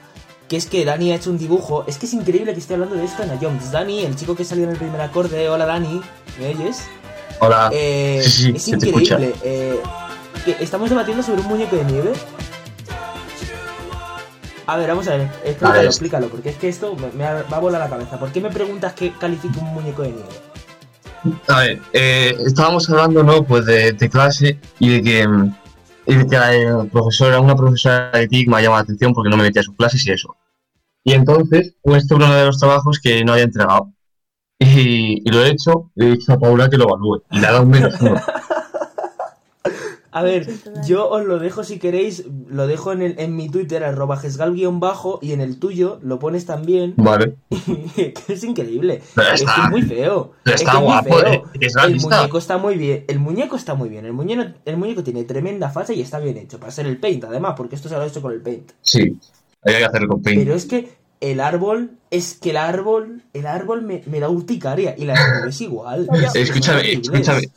que 0.47 0.57
es 0.57 0.67
que 0.67 0.85
Dani 0.85 1.11
ha 1.11 1.15
hecho 1.15 1.31
un 1.31 1.39
dibujo. 1.39 1.83
Es 1.87 1.97
que 1.97 2.05
es 2.05 2.13
increíble 2.13 2.53
que 2.53 2.59
esté 2.59 2.75
hablando 2.75 2.95
de 2.95 3.03
esto 3.03 3.23
en 3.23 3.31
Ayoms. 3.31 3.71
Dani, 3.71 4.05
el 4.05 4.15
chico 4.15 4.35
que 4.35 4.45
salió 4.45 4.65
en 4.65 4.71
el 4.71 4.77
primer 4.77 5.01
acorde. 5.01 5.49
Hola 5.49 5.65
Dani, 5.65 6.01
¿me 6.39 6.49
oyes? 6.49 6.83
Hola. 7.39 7.69
Eh, 7.73 8.19
es 8.23 8.67
increíble. 8.67 9.33
Eh, 9.43 9.81
estamos 10.59 10.89
debatiendo 10.89 11.23
sobre 11.23 11.41
un 11.41 11.47
muñeco 11.47 11.75
de 11.75 11.83
nieve. 11.85 12.13
A 14.67 14.77
ver, 14.77 14.89
vamos 14.89 15.07
a 15.07 15.17
ver, 15.17 15.29
explícalo, 15.43 15.73
a 15.73 15.77
ver. 15.77 15.85
explícalo, 15.85 16.27
porque 16.29 16.49
es 16.49 16.55
que 16.57 16.69
esto 16.69 16.95
me, 16.95 17.11
me, 17.11 17.23
va 17.23 17.57
a 17.57 17.59
volar 17.59 17.81
la 17.81 17.89
cabeza. 17.89 18.19
¿Por 18.19 18.31
qué 18.31 18.41
me 18.41 18.49
preguntas 18.49 18.93
qué 18.93 19.13
califica 19.13 19.59
un 19.59 19.73
muñeco 19.73 20.01
de 20.01 20.11
nieve? 20.11 20.44
A 21.47 21.59
ver, 21.59 21.81
eh, 21.93 22.35
estábamos 22.45 22.89
hablando, 22.89 23.23
¿no? 23.23 23.43
Pues 23.43 23.65
de, 23.65 24.09
clase 24.11 24.59
y 24.79 24.89
de 24.89 25.01
que, 25.01 25.27
mm, 25.27 25.55
y 26.07 26.15
de 26.15 26.27
que 26.27 26.37
la 26.37 26.85
profesora, 26.91 27.39
una 27.39 27.55
profesora 27.55 28.11
de 28.11 28.27
TIC 28.27 28.47
me 28.47 28.57
ha 28.57 28.61
llamado 28.61 28.79
la 28.79 28.83
atención 28.83 29.13
porque 29.13 29.29
no 29.29 29.37
me 29.37 29.43
metía 29.43 29.61
a 29.61 29.65
sus 29.65 29.75
clases 29.75 30.05
y 30.05 30.11
eso. 30.11 30.35
Y 31.03 31.13
entonces, 31.13 31.75
pues 31.81 32.03
este 32.03 32.15
uno 32.15 32.33
de 32.33 32.45
los 32.45 32.59
trabajos 32.59 32.99
que 32.99 33.23
no 33.23 33.33
había 33.33 33.45
entregado. 33.45 33.91
Y, 34.59 35.21
y 35.25 35.31
lo 35.31 35.43
he 35.43 35.49
hecho, 35.49 35.91
le 35.95 36.07
he 36.07 36.11
dicho 36.11 36.33
a 36.33 36.39
Paula 36.39 36.69
que 36.69 36.77
lo 36.77 36.85
evalúe. 36.85 37.23
Y 37.31 37.39
le 37.39 37.47
ha 37.47 37.51
dado 37.51 37.63
un 37.63 37.69
menos 37.69 37.93
uno. 38.01 38.15
A 40.15 40.23
ver, 40.23 40.47
yo 40.87 41.09
os 41.09 41.25
lo 41.25 41.39
dejo 41.39 41.63
si 41.65 41.77
queréis, 41.77 42.23
lo 42.47 42.67
dejo 42.67 42.93
en, 42.93 43.01
el, 43.01 43.15
en 43.19 43.35
mi 43.35 43.49
Twitter, 43.49 43.83
arroba 43.83 44.15
gesgal-bajo, 44.17 45.19
y 45.21 45.33
en 45.33 45.41
el 45.41 45.59
tuyo 45.59 45.99
lo 46.01 46.19
pones 46.19 46.45
también. 46.45 46.93
Vale. 46.95 47.35
que 47.95 48.13
es 48.29 48.43
increíble. 48.45 49.01
Pero 49.13 49.27
es 49.33 49.41
que 49.41 49.45
está- 49.45 49.63
es 49.65 49.69
muy 49.71 49.81
feo. 49.81 50.31
pero 50.43 50.55
es 50.55 50.61
está 50.61 50.71
que 50.71 50.77
es 50.77 50.83
muy 50.83 50.91
guapo, 50.93 51.17
feo. 51.19 51.27
eh, 51.33 51.43
es 51.59 51.75
el 51.75 51.95
muñeco 51.99 52.37
está 52.37 52.57
muy 52.57 52.75
bien. 52.77 53.03
El 53.09 53.19
muñeco 53.19 53.55
está 53.57 53.75
muy 53.75 53.89
bien. 53.89 54.05
El 54.05 54.13
muñeco, 54.13 54.43
el 54.63 54.77
muñeco 54.77 55.03
tiene 55.03 55.23
tremenda 55.25 55.69
facha 55.69 55.91
y 55.93 55.99
está 56.01 56.19
bien 56.19 56.37
hecho. 56.37 56.59
Para 56.59 56.71
ser 56.71 56.87
el 56.87 56.97
paint, 56.97 57.25
además, 57.25 57.55
porque 57.57 57.75
esto 57.75 57.89
se 57.89 57.95
lo 57.95 58.01
ha 58.01 58.07
hecho 58.07 58.21
con 58.21 58.31
el 58.31 58.41
paint. 58.41 58.71
Sí, 58.81 59.19
hay 59.63 59.73
que 59.79 59.85
hacerlo 59.85 60.07
con 60.07 60.21
paint. 60.21 60.39
Pero 60.41 60.55
es 60.55 60.65
que 60.65 60.93
el 61.19 61.39
árbol, 61.41 61.91
es 62.09 62.35
que 62.35 62.51
el 62.51 62.57
árbol, 62.57 63.21
el 63.33 63.47
árbol 63.47 63.81
me, 63.81 64.01
me 64.05 64.19
da 64.21 64.29
urticaria 64.29 64.95
y 64.97 65.03
la 65.05 65.15
igual. 65.59 66.07
Es 66.13 66.31
que 66.33 66.41
Escúchame, 66.41 66.91
escúchame. 66.93 67.49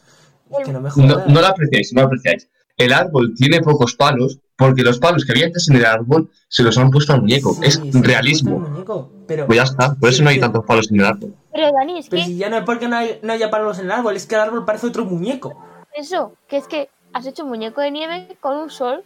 Es 0.50 0.64
que 0.66 0.72
no 0.72 0.80
me 0.80 0.90
No, 0.96 1.40
lo 1.40 1.46
apreciáis, 1.46 1.92
no 1.92 2.02
lo 2.02 2.06
apreciáis. 2.06 2.48
El 2.76 2.92
árbol 2.92 3.34
tiene 3.36 3.60
pocos 3.60 3.94
palos 3.96 4.38
porque 4.56 4.82
los 4.82 4.98
palos 4.98 5.24
que 5.24 5.32
había 5.32 5.46
antes 5.46 5.68
en 5.68 5.76
el 5.76 5.84
árbol 5.84 6.30
se 6.48 6.62
los 6.62 6.78
han 6.78 6.90
puesto 6.90 7.12
al 7.12 7.22
muñeco. 7.22 7.56
es 7.62 7.80
realismo. 7.92 8.58
Muñeco, 8.60 9.10
pero, 9.26 9.46
Pues 9.46 9.56
ya 9.56 9.62
está, 9.64 9.94
por 9.96 10.08
eso 10.10 10.22
no 10.22 10.30
hay 10.30 10.38
tantos 10.40 10.64
palos 10.64 10.90
en 10.90 11.00
el 11.00 11.06
árbol. 11.06 11.34
Pero 11.52 11.70
Dani, 11.72 11.98
es 11.98 12.08
pero 12.08 12.22
que 12.22 12.28
si 12.28 12.36
ya 12.36 12.48
no 12.48 12.56
es 12.58 12.64
porque 12.64 12.88
no, 12.88 12.96
hay- 12.96 13.18
no 13.22 13.32
haya 13.32 13.50
palos 13.50 13.78
en 13.78 13.86
el 13.86 13.90
árbol, 13.92 14.16
es 14.16 14.26
que 14.26 14.36
el 14.36 14.40
árbol 14.42 14.64
parece 14.64 14.86
otro 14.86 15.04
muñeco. 15.04 15.54
eso, 15.96 16.34
que 16.48 16.56
es 16.58 16.68
que 16.68 16.88
has 17.12 17.26
hecho 17.26 17.42
un 17.42 17.48
muñeco 17.48 17.80
de 17.80 17.90
nieve 17.90 18.36
con 18.40 18.56
un 18.56 18.70
sol. 18.70 19.02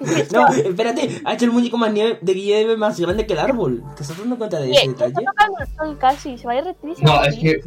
No, 0.32 0.48
espérate, 0.48 1.22
ha 1.24 1.34
hecho 1.34 1.44
el 1.44 1.52
muñeco 1.52 1.78
más 1.78 1.92
nieve, 1.92 2.18
de 2.20 2.34
nieve 2.34 2.76
más 2.76 2.98
grande 2.98 3.26
que 3.26 3.32
el 3.34 3.38
árbol. 3.38 3.82
¿Te 3.96 4.02
estás 4.02 4.18
dando 4.18 4.36
cuenta 4.36 4.58
de 4.60 4.70
ese 4.72 4.88
detalle? 4.88 5.12
tocando 5.14 5.58
el 5.60 5.76
sol 5.76 5.98
casi, 5.98 6.36
se 6.38 6.46
va 6.46 6.52
a 6.54 6.56
ir. 6.58 6.64
No, 7.02 7.22
es 7.24 7.36
que. 7.36 7.60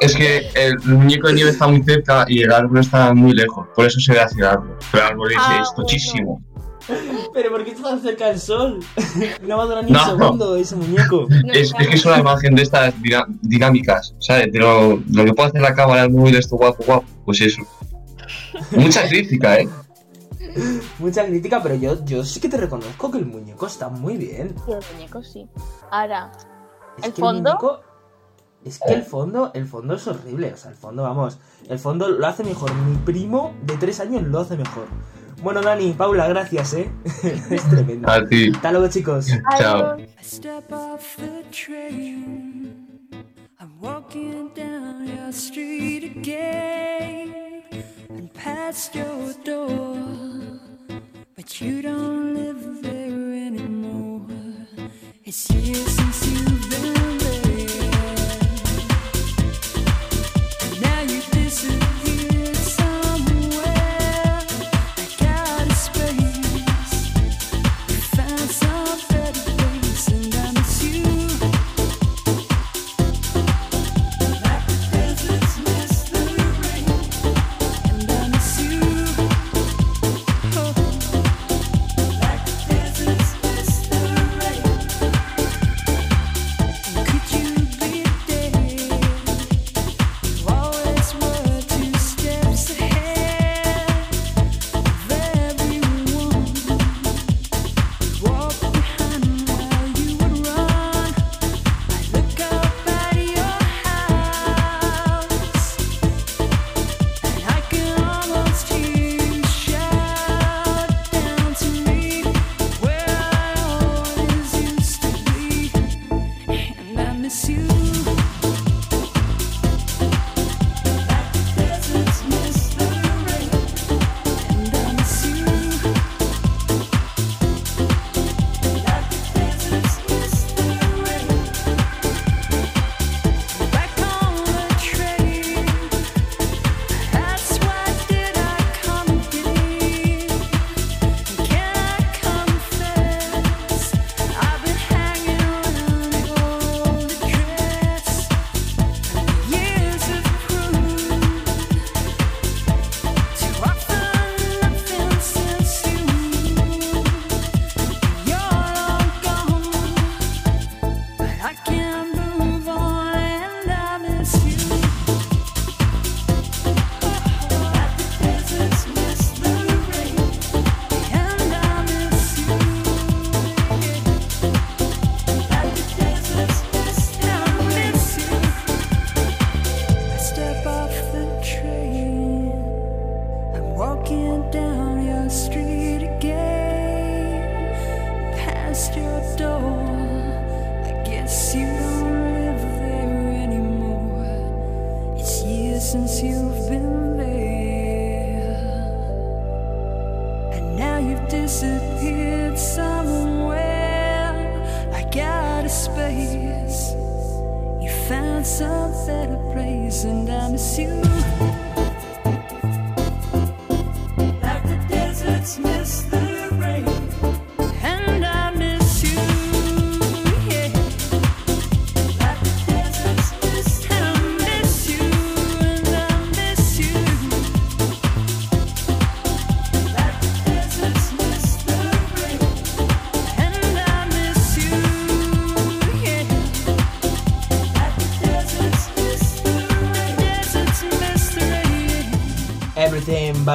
es 0.00 0.16
que 0.16 0.48
el 0.54 0.78
muñeco 0.84 1.28
de 1.28 1.34
nieve 1.34 1.50
está 1.50 1.66
muy 1.68 1.82
cerca 1.82 2.24
y 2.28 2.42
el 2.42 2.52
árbol 2.52 2.78
está 2.80 3.14
muy 3.14 3.32
lejos. 3.32 3.66
Por 3.74 3.86
eso 3.86 4.00
se 4.00 4.12
ve 4.12 4.20
hacia 4.20 4.38
el 4.38 4.44
árbol. 4.46 4.78
Pero 4.92 5.04
el 5.04 5.10
árbol 5.12 5.30
es, 5.32 5.38
Ah, 5.40 5.60
es 5.62 5.74
tochísimo. 5.74 6.42
Pero 7.34 7.50
¿por 7.50 7.64
qué 7.64 7.70
está 7.72 7.82
tan 7.82 8.00
cerca 8.00 8.26
del 8.28 8.38
sol? 8.40 8.80
No 9.42 9.56
va 9.56 9.64
a 9.64 9.66
durar 9.66 9.84
ni 9.84 9.90
No. 9.92 10.00
un 10.14 10.18
segundo 10.18 10.56
ese 10.56 10.76
muñeco. 10.76 11.26
Es, 11.52 11.72
es 11.78 11.88
que 11.88 11.94
es 11.96 12.04
una 12.04 12.18
imagen 12.18 12.54
de 12.54 12.62
estas 12.62 12.94
dinámicas, 13.42 14.14
¿sabes? 14.20 14.52
De 14.52 14.58
lo, 14.58 15.02
lo 15.12 15.24
que 15.24 15.32
puede 15.34 15.48
hacer 15.48 15.62
la 15.62 15.74
cámara 15.74 16.02
del 16.02 16.10
móvil, 16.12 16.36
esto 16.36 16.56
guapo, 16.56 16.84
guapo. 16.84 17.04
Pues 17.24 17.40
eso. 17.40 17.62
Mucha 18.72 19.06
crítica, 19.08 19.58
¿eh? 19.58 19.68
Mucha 20.98 21.24
crítica, 21.26 21.62
pero 21.62 21.74
yo, 21.74 22.04
yo 22.04 22.24
sí 22.24 22.40
que 22.40 22.48
te 22.48 22.56
reconozco 22.56 23.10
que 23.10 23.18
el 23.18 23.26
muñeco 23.26 23.66
está 23.66 23.88
muy 23.88 24.16
bien. 24.16 24.54
Sí, 24.64 24.72
el 24.72 24.80
muñeco 24.94 25.22
sí. 25.22 25.48
Ahora, 25.90 26.32
Es 26.98 27.04
el 27.06 27.12
que 27.14 27.20
fondo, 27.20 27.50
muñeco- 27.58 27.80
es 28.64 28.78
que 28.80 28.92
el 28.94 29.02
fondo, 29.04 29.50
el 29.54 29.66
fondo 29.66 29.94
es 29.94 30.06
horrible. 30.08 30.52
O 30.52 30.56
sea, 30.56 30.70
el 30.72 30.76
fondo, 30.76 31.02
vamos, 31.04 31.38
el 31.68 31.78
fondo 31.78 32.08
lo 32.08 32.26
hace 32.26 32.42
mejor. 32.42 32.74
Mi 32.74 32.96
primo 32.96 33.54
de 33.62 33.76
tres 33.76 34.00
años 34.00 34.22
lo 34.24 34.40
hace 34.40 34.56
mejor. 34.56 34.86
Bueno, 35.42 35.60
Dani, 35.60 35.92
Paula, 35.92 36.26
gracias, 36.28 36.72
¿eh? 36.74 36.90
es 37.50 37.68
tremendo. 37.68 38.10
A 38.10 38.24
ti. 38.24 38.50
Hasta 38.54 38.72
luego, 38.72 38.88
chicos. 38.88 39.26
Chao. 39.58 39.98
I 39.98 40.06
step 40.22 40.72
off 40.72 41.16
the 41.18 41.44
train. 41.50 42.88
I'm 43.60 43.78
walking 43.80 44.50
down 44.56 45.06
your 45.06 45.32
street 45.32 46.16
again 46.16 47.62
and 48.08 48.32
past 48.32 48.94
your 48.94 49.34
door. 49.44 50.45
But 51.46 51.60
you 51.60 51.80
don't 51.80 52.34
live 52.34 52.82
there 52.82 53.46
anymore. 53.46 54.26
It's 55.24 55.48
years 55.52 55.86
since 55.86 56.26
you've 56.26 56.70
been 56.70 56.95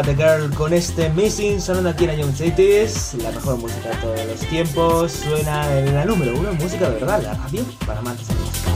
The 0.04 0.16
Girl 0.16 0.54
con 0.56 0.74
este 0.74 1.10
Missing 1.10 1.62
sonando 1.62 1.89
aquí 1.89 2.06
en 2.06 2.18
Young 2.18 2.34
Cities. 2.34 3.14
La 3.22 3.30
mejor 3.32 3.58
música 3.58 3.89
de 3.89 3.95
todos 3.97 4.26
los 4.26 4.39
tiempos 4.41 5.12
suena 5.12 5.78
en 5.78 5.93
la 5.93 6.06
número 6.06 6.39
uno 6.39 6.54
música 6.54 6.89
de 6.89 6.95
verdad, 6.95 7.22
la 7.22 7.34
radio 7.36 7.64
para 7.86 7.99
amantes 7.99 8.28
de 8.28 8.34
música. 8.34 8.72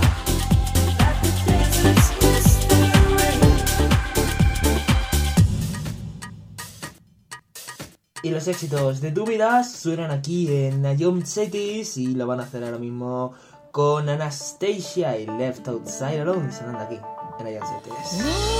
Y 8.21 8.29
los 8.29 8.47
éxitos 8.47 9.01
de 9.01 9.11
Dúvidas 9.11 9.71
suenan 9.71 10.11
aquí 10.11 10.47
en 10.49 10.97
Young 10.97 11.25
Cities 11.25 11.97
y 11.97 12.13
lo 12.13 12.27
van 12.27 12.39
a 12.39 12.43
hacer 12.43 12.63
ahora 12.63 12.77
mismo 12.77 13.33
con 13.71 14.09
Anastasia 14.09 15.17
y 15.17 15.25
Left 15.25 15.67
Outside 15.67 16.21
Alone 16.21 16.51
sonando 16.51 16.79
aquí 16.79 16.99
en 17.39 17.53
Young 17.53 17.65
Cities. 17.83 18.54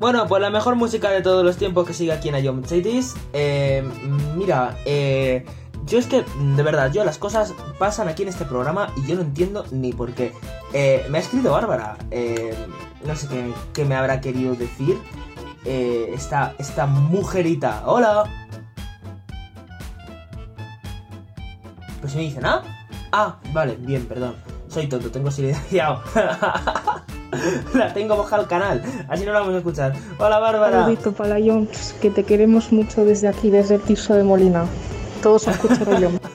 Bueno, 0.00 0.26
pues 0.26 0.40
la 0.40 0.48
mejor 0.48 0.76
música 0.76 1.10
de 1.10 1.20
todos 1.20 1.44
los 1.44 1.58
tiempos 1.58 1.86
que 1.86 1.92
sigue 1.92 2.10
aquí 2.10 2.30
en 2.30 2.42
Ion 2.42 2.64
Cities. 2.64 3.14
Eh, 3.34 3.86
mira, 4.34 4.78
eh, 4.86 5.44
yo 5.84 5.98
es 5.98 6.06
que, 6.06 6.24
de 6.56 6.62
verdad, 6.62 6.90
yo 6.90 7.04
las 7.04 7.18
cosas 7.18 7.52
pasan 7.78 8.08
aquí 8.08 8.22
en 8.22 8.30
este 8.30 8.46
programa 8.46 8.90
y 8.96 9.06
yo 9.06 9.16
no 9.16 9.20
entiendo 9.20 9.66
ni 9.70 9.92
por 9.92 10.12
qué. 10.12 10.32
Eh, 10.72 11.06
me 11.10 11.18
ha 11.18 11.20
escrito 11.20 11.52
Bárbara. 11.52 11.98
eh, 12.10 12.54
no 13.04 13.14
sé 13.14 13.28
qué, 13.74 13.84
me 13.84 13.94
habrá 13.94 14.22
querido 14.22 14.54
decir. 14.54 14.96
Eh, 15.66 16.10
esta, 16.14 16.54
esta 16.58 16.86
mujerita. 16.86 17.82
¡Hola! 17.84 18.24
Pues 22.00 22.14
me 22.14 22.22
dice 22.22 22.40
nada. 22.40 22.62
Ah, 23.12 23.38
vale, 23.52 23.76
bien, 23.76 24.06
perdón. 24.06 24.34
Soy 24.70 24.86
tonto, 24.86 25.10
tengo 25.10 25.32
silenciado. 25.32 26.00
la 27.74 27.92
tengo 27.92 28.16
bajada 28.16 28.42
al 28.42 28.48
canal, 28.48 28.82
así 29.08 29.24
no 29.24 29.32
la 29.32 29.40
vamos 29.40 29.54
a 29.54 29.58
escuchar. 29.58 29.94
Hola, 30.18 30.38
Bárbara. 30.38 30.82
Saludito 30.82 31.12
para 31.12 31.38
la 31.38 31.44
Jones, 31.44 31.94
que 32.00 32.10
te 32.10 32.22
queremos 32.22 32.70
mucho 32.70 33.04
desde 33.04 33.26
aquí, 33.26 33.50
desde 33.50 33.74
el 33.76 33.80
Tirso 33.80 34.14
de 34.14 34.22
Molina. 34.22 34.66
Todos 35.22 35.48
a 35.48 35.52
escuchar 35.52 35.88
a 35.88 35.94
Jones. 35.94 36.20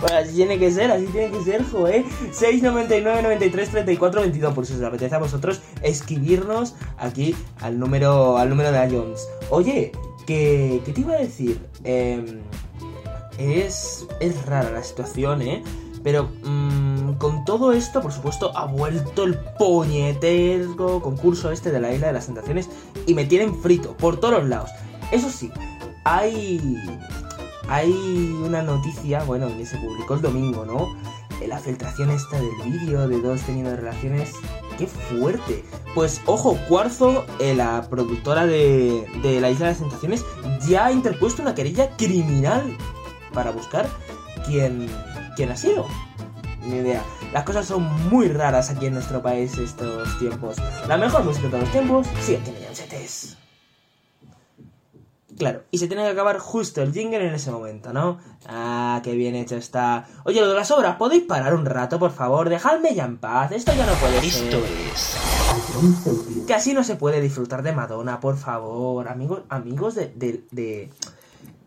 Bueno, 0.00 0.18
así 0.18 0.34
tiene 0.34 0.58
que 0.58 0.70
ser, 0.70 0.90
así 0.90 1.06
tiene 1.06 1.30
que 1.30 1.42
ser, 1.44 1.64
joder. 1.64 2.04
699 2.30 3.22
93 3.22 3.70
34 3.70 4.20
22. 4.20 4.52
Por 4.52 4.66
si 4.66 4.74
os 4.74 4.82
apetece 4.82 5.14
a 5.14 5.18
vosotros 5.18 5.62
escribirnos 5.82 6.74
aquí 6.98 7.34
al 7.62 7.78
número, 7.78 8.36
al 8.36 8.50
número 8.50 8.70
de 8.70 8.78
Jones. 8.90 9.26
Oye, 9.48 9.92
que, 10.26 10.82
¿qué 10.84 10.92
te 10.92 11.00
iba 11.00 11.14
a 11.14 11.18
decir? 11.18 11.58
Eh, 11.84 12.42
es, 13.38 14.06
es 14.20 14.44
rara 14.44 14.70
la 14.72 14.82
situación, 14.82 15.40
¿eh? 15.40 15.62
Pero 16.04 16.30
mm, 16.44 17.14
con 17.14 17.44
todo 17.44 17.72
esto, 17.72 18.00
por 18.02 18.12
supuesto, 18.12 18.56
ha 18.56 18.66
vuelto 18.66 19.24
el 19.24 19.36
puñetero 19.58 21.00
concurso 21.02 21.50
este 21.50 21.72
de 21.72 21.80
la 21.80 21.92
Isla 21.92 22.08
de 22.08 22.12
las 22.12 22.26
Tentaciones 22.26 22.68
y 23.06 23.14
me 23.14 23.24
tienen 23.24 23.60
frito 23.60 23.96
por 23.96 24.20
todos 24.20 24.44
lados. 24.44 24.70
Eso 25.10 25.30
sí, 25.30 25.50
hay 26.04 26.78
hay 27.68 27.92
una 28.44 28.62
noticia, 28.62 29.24
bueno, 29.24 29.48
que 29.56 29.64
se 29.64 29.78
publicó 29.78 30.14
el 30.14 30.20
domingo, 30.20 30.64
¿no? 30.64 30.94
La 31.46 31.58
filtración 31.58 32.10
esta 32.10 32.38
del 32.38 32.70
vídeo 32.70 33.08
de 33.08 33.20
dos 33.20 33.42
teniendo 33.42 33.74
relaciones. 33.76 34.32
¡Qué 34.78 34.86
fuerte! 34.86 35.64
Pues 35.94 36.20
ojo, 36.26 36.58
Cuarzo, 36.68 37.24
eh, 37.38 37.54
la 37.54 37.86
productora 37.88 38.46
de, 38.46 39.06
de 39.22 39.40
La 39.40 39.50
Isla 39.50 39.66
de 39.66 39.72
las 39.72 39.80
Tentaciones, 39.80 40.24
ya 40.66 40.86
ha 40.86 40.92
interpuesto 40.92 41.42
una 41.42 41.54
querella 41.54 41.90
criminal 41.96 42.76
para 43.32 43.50
buscar 43.50 43.88
quién, 44.46 44.88
quién 45.36 45.50
ha 45.52 45.56
sido. 45.56 45.86
Ni 46.62 46.76
idea. 46.76 47.02
Las 47.32 47.44
cosas 47.44 47.66
son 47.66 47.82
muy 48.08 48.28
raras 48.28 48.70
aquí 48.70 48.86
en 48.86 48.94
nuestro 48.94 49.20
país 49.22 49.56
estos 49.58 50.18
tiempos. 50.18 50.56
La 50.88 50.96
mejor 50.96 51.24
música 51.24 51.44
de 51.46 51.50
todos 51.50 51.62
los 51.64 51.72
tiempos, 51.72 52.06
sí, 52.20 52.34
en 52.36 52.74
Setes. 52.76 53.36
Claro, 55.36 55.62
y 55.72 55.78
se 55.78 55.88
tiene 55.88 56.04
que 56.04 56.10
acabar 56.10 56.38
justo 56.38 56.80
el 56.80 56.92
jingle 56.92 57.26
en 57.26 57.34
ese 57.34 57.50
momento, 57.50 57.92
¿no? 57.92 58.18
Ah, 58.46 59.00
qué 59.02 59.14
bien 59.14 59.34
hecho 59.34 59.56
está. 59.56 60.06
Oye, 60.24 60.40
lo 60.40 60.48
de 60.48 60.54
las 60.54 60.70
obras, 60.70 60.94
¿podéis 60.96 61.24
parar 61.24 61.54
un 61.54 61.66
rato, 61.66 61.98
por 61.98 62.12
favor? 62.12 62.48
Dejadme 62.48 62.94
ya 62.94 63.04
en 63.04 63.18
paz, 63.18 63.50
esto 63.50 63.72
ya 63.74 63.84
no 63.84 63.94
puede 63.94 64.20
ser. 64.30 64.44
Esto 64.44 64.62
es. 64.94 66.46
Que 66.46 66.54
así 66.54 66.72
no 66.72 66.84
se 66.84 66.94
puede 66.94 67.20
disfrutar 67.20 67.64
de 67.64 67.72
Madonna, 67.72 68.20
por 68.20 68.36
favor. 68.36 69.08
Amigos, 69.08 69.40
amigos 69.48 69.96
de, 69.96 70.06
de, 70.14 70.44
de- 70.52 70.90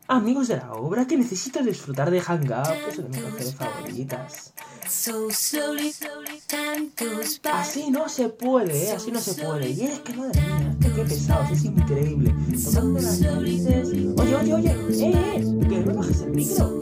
Amigos 0.09 0.47
de 0.47 0.55
la 0.55 0.71
obra, 0.71 1.05
que 1.05 1.17
necesito 1.17 1.61
disfrutar 1.61 2.09
de 2.09 2.21
Hang 2.21 2.45
Up, 2.45 2.89
es 2.89 2.97
una 2.97 3.09
de 3.09 3.19
mis 3.19 3.19
canciones 3.19 3.55
favoritas. 3.55 4.53
Así 7.51 7.91
no 7.91 8.07
se 8.07 8.29
puede, 8.29 8.85
¿eh? 8.85 8.91
Así 8.93 9.11
no 9.11 9.19
se 9.19 9.33
puede. 9.33 9.69
Y 9.69 9.81
es 9.81 9.99
que, 9.99 10.13
madre 10.13 10.41
mía, 10.41 10.77
qué, 10.79 10.89
pesados, 11.01 11.51
es 11.51 11.65
increíble. 11.65 12.33
Tocando 12.63 13.01
las 13.01 13.19
narices. 13.19 13.89
Oye, 13.89 14.35
oye, 14.35 14.53
oye, 14.53 14.71
eh, 14.71 15.11
eh, 15.35 15.67
que 15.67 15.77
no 15.81 15.93
bajes 15.95 16.21
el 16.21 16.29
micro. 16.31 16.79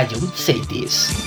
I 0.00 0.04
don't 0.06 0.34
say 0.34 0.60
this. 0.60 1.19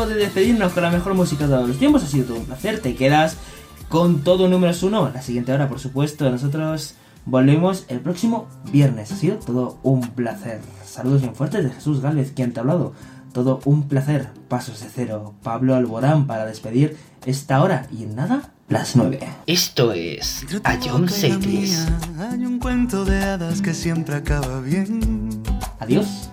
Momento 0.00 0.14
de 0.14 0.24
despedirnos 0.24 0.72
con 0.72 0.82
la 0.82 0.90
mejor 0.90 1.14
música 1.14 1.44
de 1.46 1.54
todos 1.54 1.68
los 1.68 1.78
tiempos. 1.78 2.02
Ha 2.02 2.06
sido 2.06 2.26
todo 2.26 2.36
un 2.38 2.46
placer. 2.46 2.80
Te 2.80 2.94
quedas 2.94 3.36
con 3.88 4.22
todo 4.22 4.48
números 4.48 4.82
uno. 4.82 5.10
La 5.12 5.22
siguiente 5.22 5.52
hora, 5.52 5.68
por 5.68 5.78
supuesto. 5.78 6.30
Nosotros 6.30 6.94
volvemos 7.26 7.84
el 7.88 8.00
próximo 8.00 8.48
viernes. 8.72 9.12
Ha 9.12 9.16
sido 9.16 9.36
todo 9.36 9.78
un 9.82 10.00
placer. 10.10 10.60
Saludos 10.86 11.20
bien 11.22 11.34
fuertes 11.34 11.64
de 11.64 11.70
Jesús 11.70 12.00
Gálvez, 12.00 12.32
quien 12.34 12.52
te 12.52 12.60
ha 12.60 12.62
hablado. 12.62 12.94
Todo 13.32 13.60
un 13.64 13.88
placer. 13.88 14.28
Pasos 14.48 14.80
de 14.80 14.86
cero. 14.92 15.34
Pablo 15.42 15.74
Alborán 15.74 16.26
para 16.26 16.46
despedir 16.46 16.96
esta 17.26 17.62
hora. 17.62 17.86
Y 17.92 18.04
en 18.04 18.16
nada, 18.16 18.52
las 18.68 18.96
nueve. 18.96 19.20
Esto 19.46 19.92
es 19.92 20.46
A 20.64 20.78
John. 20.82 21.08
Hay 22.18 22.46
un 22.46 22.58
cuento 22.58 23.04
de 23.04 23.22
hadas 23.22 23.60
que 23.60 23.74
siempre 23.74 24.16
acaba 24.16 24.60
bien. 24.60 25.42
Adiós. 25.78 26.30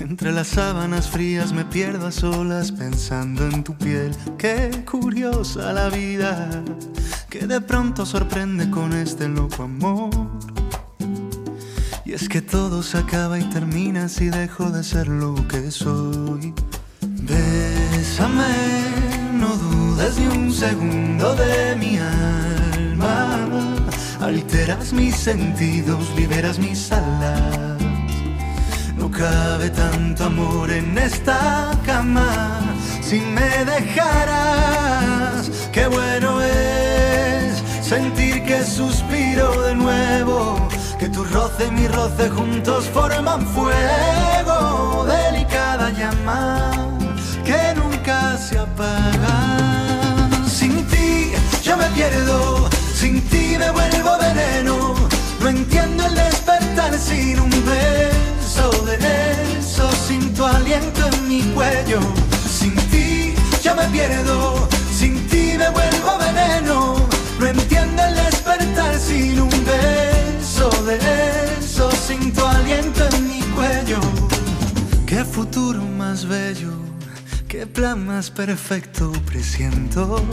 Entre 0.00 0.32
las 0.32 0.48
sábanas 0.48 1.10
frías 1.10 1.52
me 1.52 1.64
pierdo 1.66 2.06
a 2.06 2.12
solas 2.12 2.72
pensando 2.72 3.46
en 3.46 3.62
tu 3.62 3.76
piel. 3.76 4.16
Qué 4.38 4.82
curiosa 4.90 5.74
la 5.74 5.90
vida, 5.90 6.62
que 7.28 7.46
de 7.46 7.60
pronto 7.60 8.06
sorprende 8.06 8.70
con 8.70 8.94
este 8.94 9.28
loco 9.28 9.64
amor. 9.64 10.10
Y 12.06 12.14
es 12.14 12.30
que 12.30 12.40
todo 12.40 12.82
se 12.82 12.96
acaba 12.96 13.38
y 13.38 13.44
termina 13.50 14.08
si 14.08 14.30
dejo 14.30 14.70
de 14.70 14.82
ser 14.82 15.06
lo 15.06 15.34
que 15.46 15.70
soy. 15.70 16.54
Bésame, 17.02 18.42
no 19.34 19.54
dudes 19.54 20.18
ni 20.18 20.26
un 20.28 20.50
segundo 20.50 21.34
de 21.34 21.76
mi 21.76 21.98
alma. 21.98 23.46
Alteras 24.18 24.94
mis 24.94 25.14
sentidos, 25.14 26.10
liberas 26.16 26.58
mis 26.58 26.90
alas. 26.90 27.69
No 29.10 29.18
cabe 29.18 29.70
tanto 29.70 30.24
amor 30.24 30.70
en 30.70 30.96
esta 30.96 31.70
cama 31.84 32.60
si 33.02 33.18
me 33.20 33.64
dejaras. 33.64 35.50
Qué 35.72 35.86
bueno 35.88 36.40
es 36.42 37.60
sentir 37.82 38.44
que 38.44 38.62
suspiro 38.62 39.62
de 39.62 39.74
nuevo, 39.74 40.68
que 40.98 41.08
tu 41.08 41.24
roce 41.24 41.66
y 41.66 41.70
mi 41.72 41.88
roce 41.88 42.28
juntos 42.28 42.84
forman 42.94 43.44
fuego, 43.48 45.06
delicada 45.06 45.90
llama 45.90 46.70
que 47.44 47.74
nunca 47.74 48.36
se 48.36 48.58
apaga. 48.58 50.28
Sin 50.46 50.86
ti 50.86 51.32
yo 51.62 51.76
me 51.76 51.86
pierdo, 51.96 52.68
sin 52.94 53.20
ti 53.28 53.56
me 53.58 53.70
vuelvo 53.72 54.18
veneno. 54.18 54.94
No 55.40 55.48
entiendo 55.48 56.06
el 56.06 56.14
despertar 56.14 56.96
sin 56.96 57.40
un 57.40 57.50
beso 57.50 58.39
de 58.58 59.58
eso, 59.58 59.88
sin 59.92 60.34
tu 60.34 60.44
aliento 60.44 61.06
en 61.06 61.28
mi 61.28 61.42
cuello. 61.54 62.00
Sin 62.48 62.74
ti 62.90 63.34
yo 63.62 63.74
me 63.74 63.86
pierdo, 63.88 64.68
sin 64.92 65.14
ti 65.28 65.54
me 65.56 65.68
vuelvo 65.70 66.18
veneno. 66.18 66.96
No 67.38 67.46
entiendo 67.46 68.02
el 68.02 68.14
despertar 68.14 68.98
sin 68.98 69.40
un 69.40 69.50
beso 69.50 70.68
de 70.84 70.98
eso, 71.58 71.90
sin 71.92 72.32
tu 72.32 72.44
aliento 72.44 73.06
en 73.12 73.28
mi 73.28 73.40
cuello. 73.54 74.00
Qué 75.06 75.24
futuro 75.24 75.80
más 75.82 76.26
bello, 76.26 76.72
qué 77.48 77.66
plan 77.66 78.06
más 78.06 78.30
perfecto 78.30 79.12
presiento. 79.26 80.24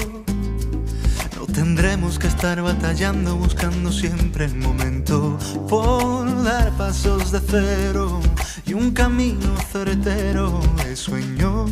Tendremos 1.53 2.19
que 2.19 2.27
estar 2.27 2.61
batallando, 2.61 3.35
buscando 3.35 3.91
siempre 3.91 4.45
el 4.45 4.55
momento 4.55 5.37
por 5.67 6.43
dar 6.43 6.71
pasos 6.77 7.31
de 7.31 7.39
cero 7.39 8.19
y 8.65 8.73
un 8.73 8.91
camino 8.91 9.55
certero 9.71 10.59
de 10.83 10.95
sueños. 10.95 11.71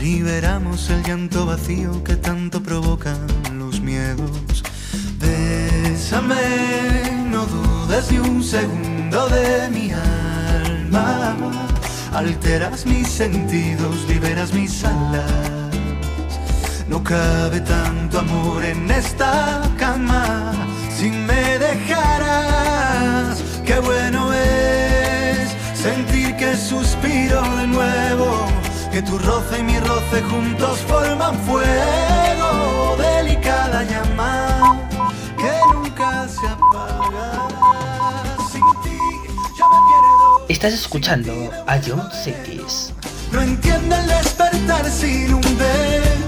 Liberamos 0.00 0.90
el 0.90 1.02
llanto 1.02 1.46
vacío 1.46 2.02
que 2.04 2.16
tanto 2.16 2.62
provocan 2.62 3.26
los 3.56 3.80
miedos. 3.80 4.62
Bésame, 5.18 7.26
no 7.30 7.46
dudes 7.46 8.10
ni 8.10 8.18
un 8.18 8.42
segundo 8.42 9.28
de 9.28 9.68
mi 9.70 9.92
alma. 9.92 11.36
Alteras 12.12 12.84
mis 12.84 13.08
sentidos, 13.08 14.06
liberas 14.08 14.52
mis 14.52 14.84
alas. 14.84 15.61
No 16.88 17.02
cabe 17.02 17.60
tanto 17.60 18.18
amor 18.18 18.64
en 18.64 18.90
esta 18.90 19.62
cama 19.78 20.52
si 20.94 21.10
me 21.10 21.58
dejaras. 21.58 23.42
Qué 23.64 23.78
bueno 23.78 24.32
es 24.32 25.54
sentir 25.74 26.36
que 26.36 26.56
suspiro 26.56 27.40
de 27.56 27.66
nuevo, 27.66 28.46
que 28.90 29.02
tu 29.02 29.18
roce 29.18 29.60
y 29.60 29.62
mi 29.62 29.78
roce 29.78 30.22
juntos 30.22 30.80
forman 30.88 31.38
fuego, 31.40 32.96
delicada 32.98 33.84
llama 33.84 34.78
que 35.36 35.52
nunca 35.74 36.28
se 36.28 36.46
apaga. 36.46 37.48
Sin 38.50 38.62
ti 38.82 38.98
yo 39.58 39.64
me 39.70 39.78
pierdo. 39.88 40.46
Estás 40.48 40.72
escuchando 40.72 41.32
A 41.66 41.78
John 41.78 42.08
Cities. 42.12 42.92
No 43.30 43.40
entiendo 43.40 43.96
el 43.96 44.06
despertar 44.08 44.90
sin 44.90 45.34
un 45.34 45.40
beso 45.40 46.21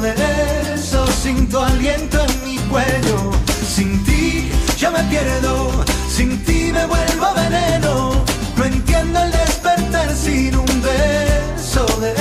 de 0.00 0.74
eso, 0.74 1.06
sin 1.06 1.48
tu 1.48 1.58
aliento 1.58 2.18
en 2.20 2.44
mi 2.44 2.56
cuello. 2.68 3.30
Sin 3.66 4.02
ti 4.04 4.50
yo 4.78 4.90
me 4.90 5.02
pierdo, 5.04 5.70
sin 6.08 6.42
ti 6.44 6.70
me 6.72 6.86
vuelvo 6.86 7.34
veneno. 7.34 8.24
No 8.56 8.64
entiendo 8.64 9.22
el 9.22 9.30
despertar 9.30 10.14
sin 10.14 10.56
un 10.56 10.82
beso 10.82 11.84
de 12.00 12.14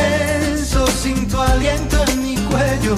eso, 0.54 0.86
sin 0.88 1.28
tu 1.28 1.40
aliento 1.40 2.04
en 2.08 2.24
mi 2.24 2.36
cuello. 2.36 2.96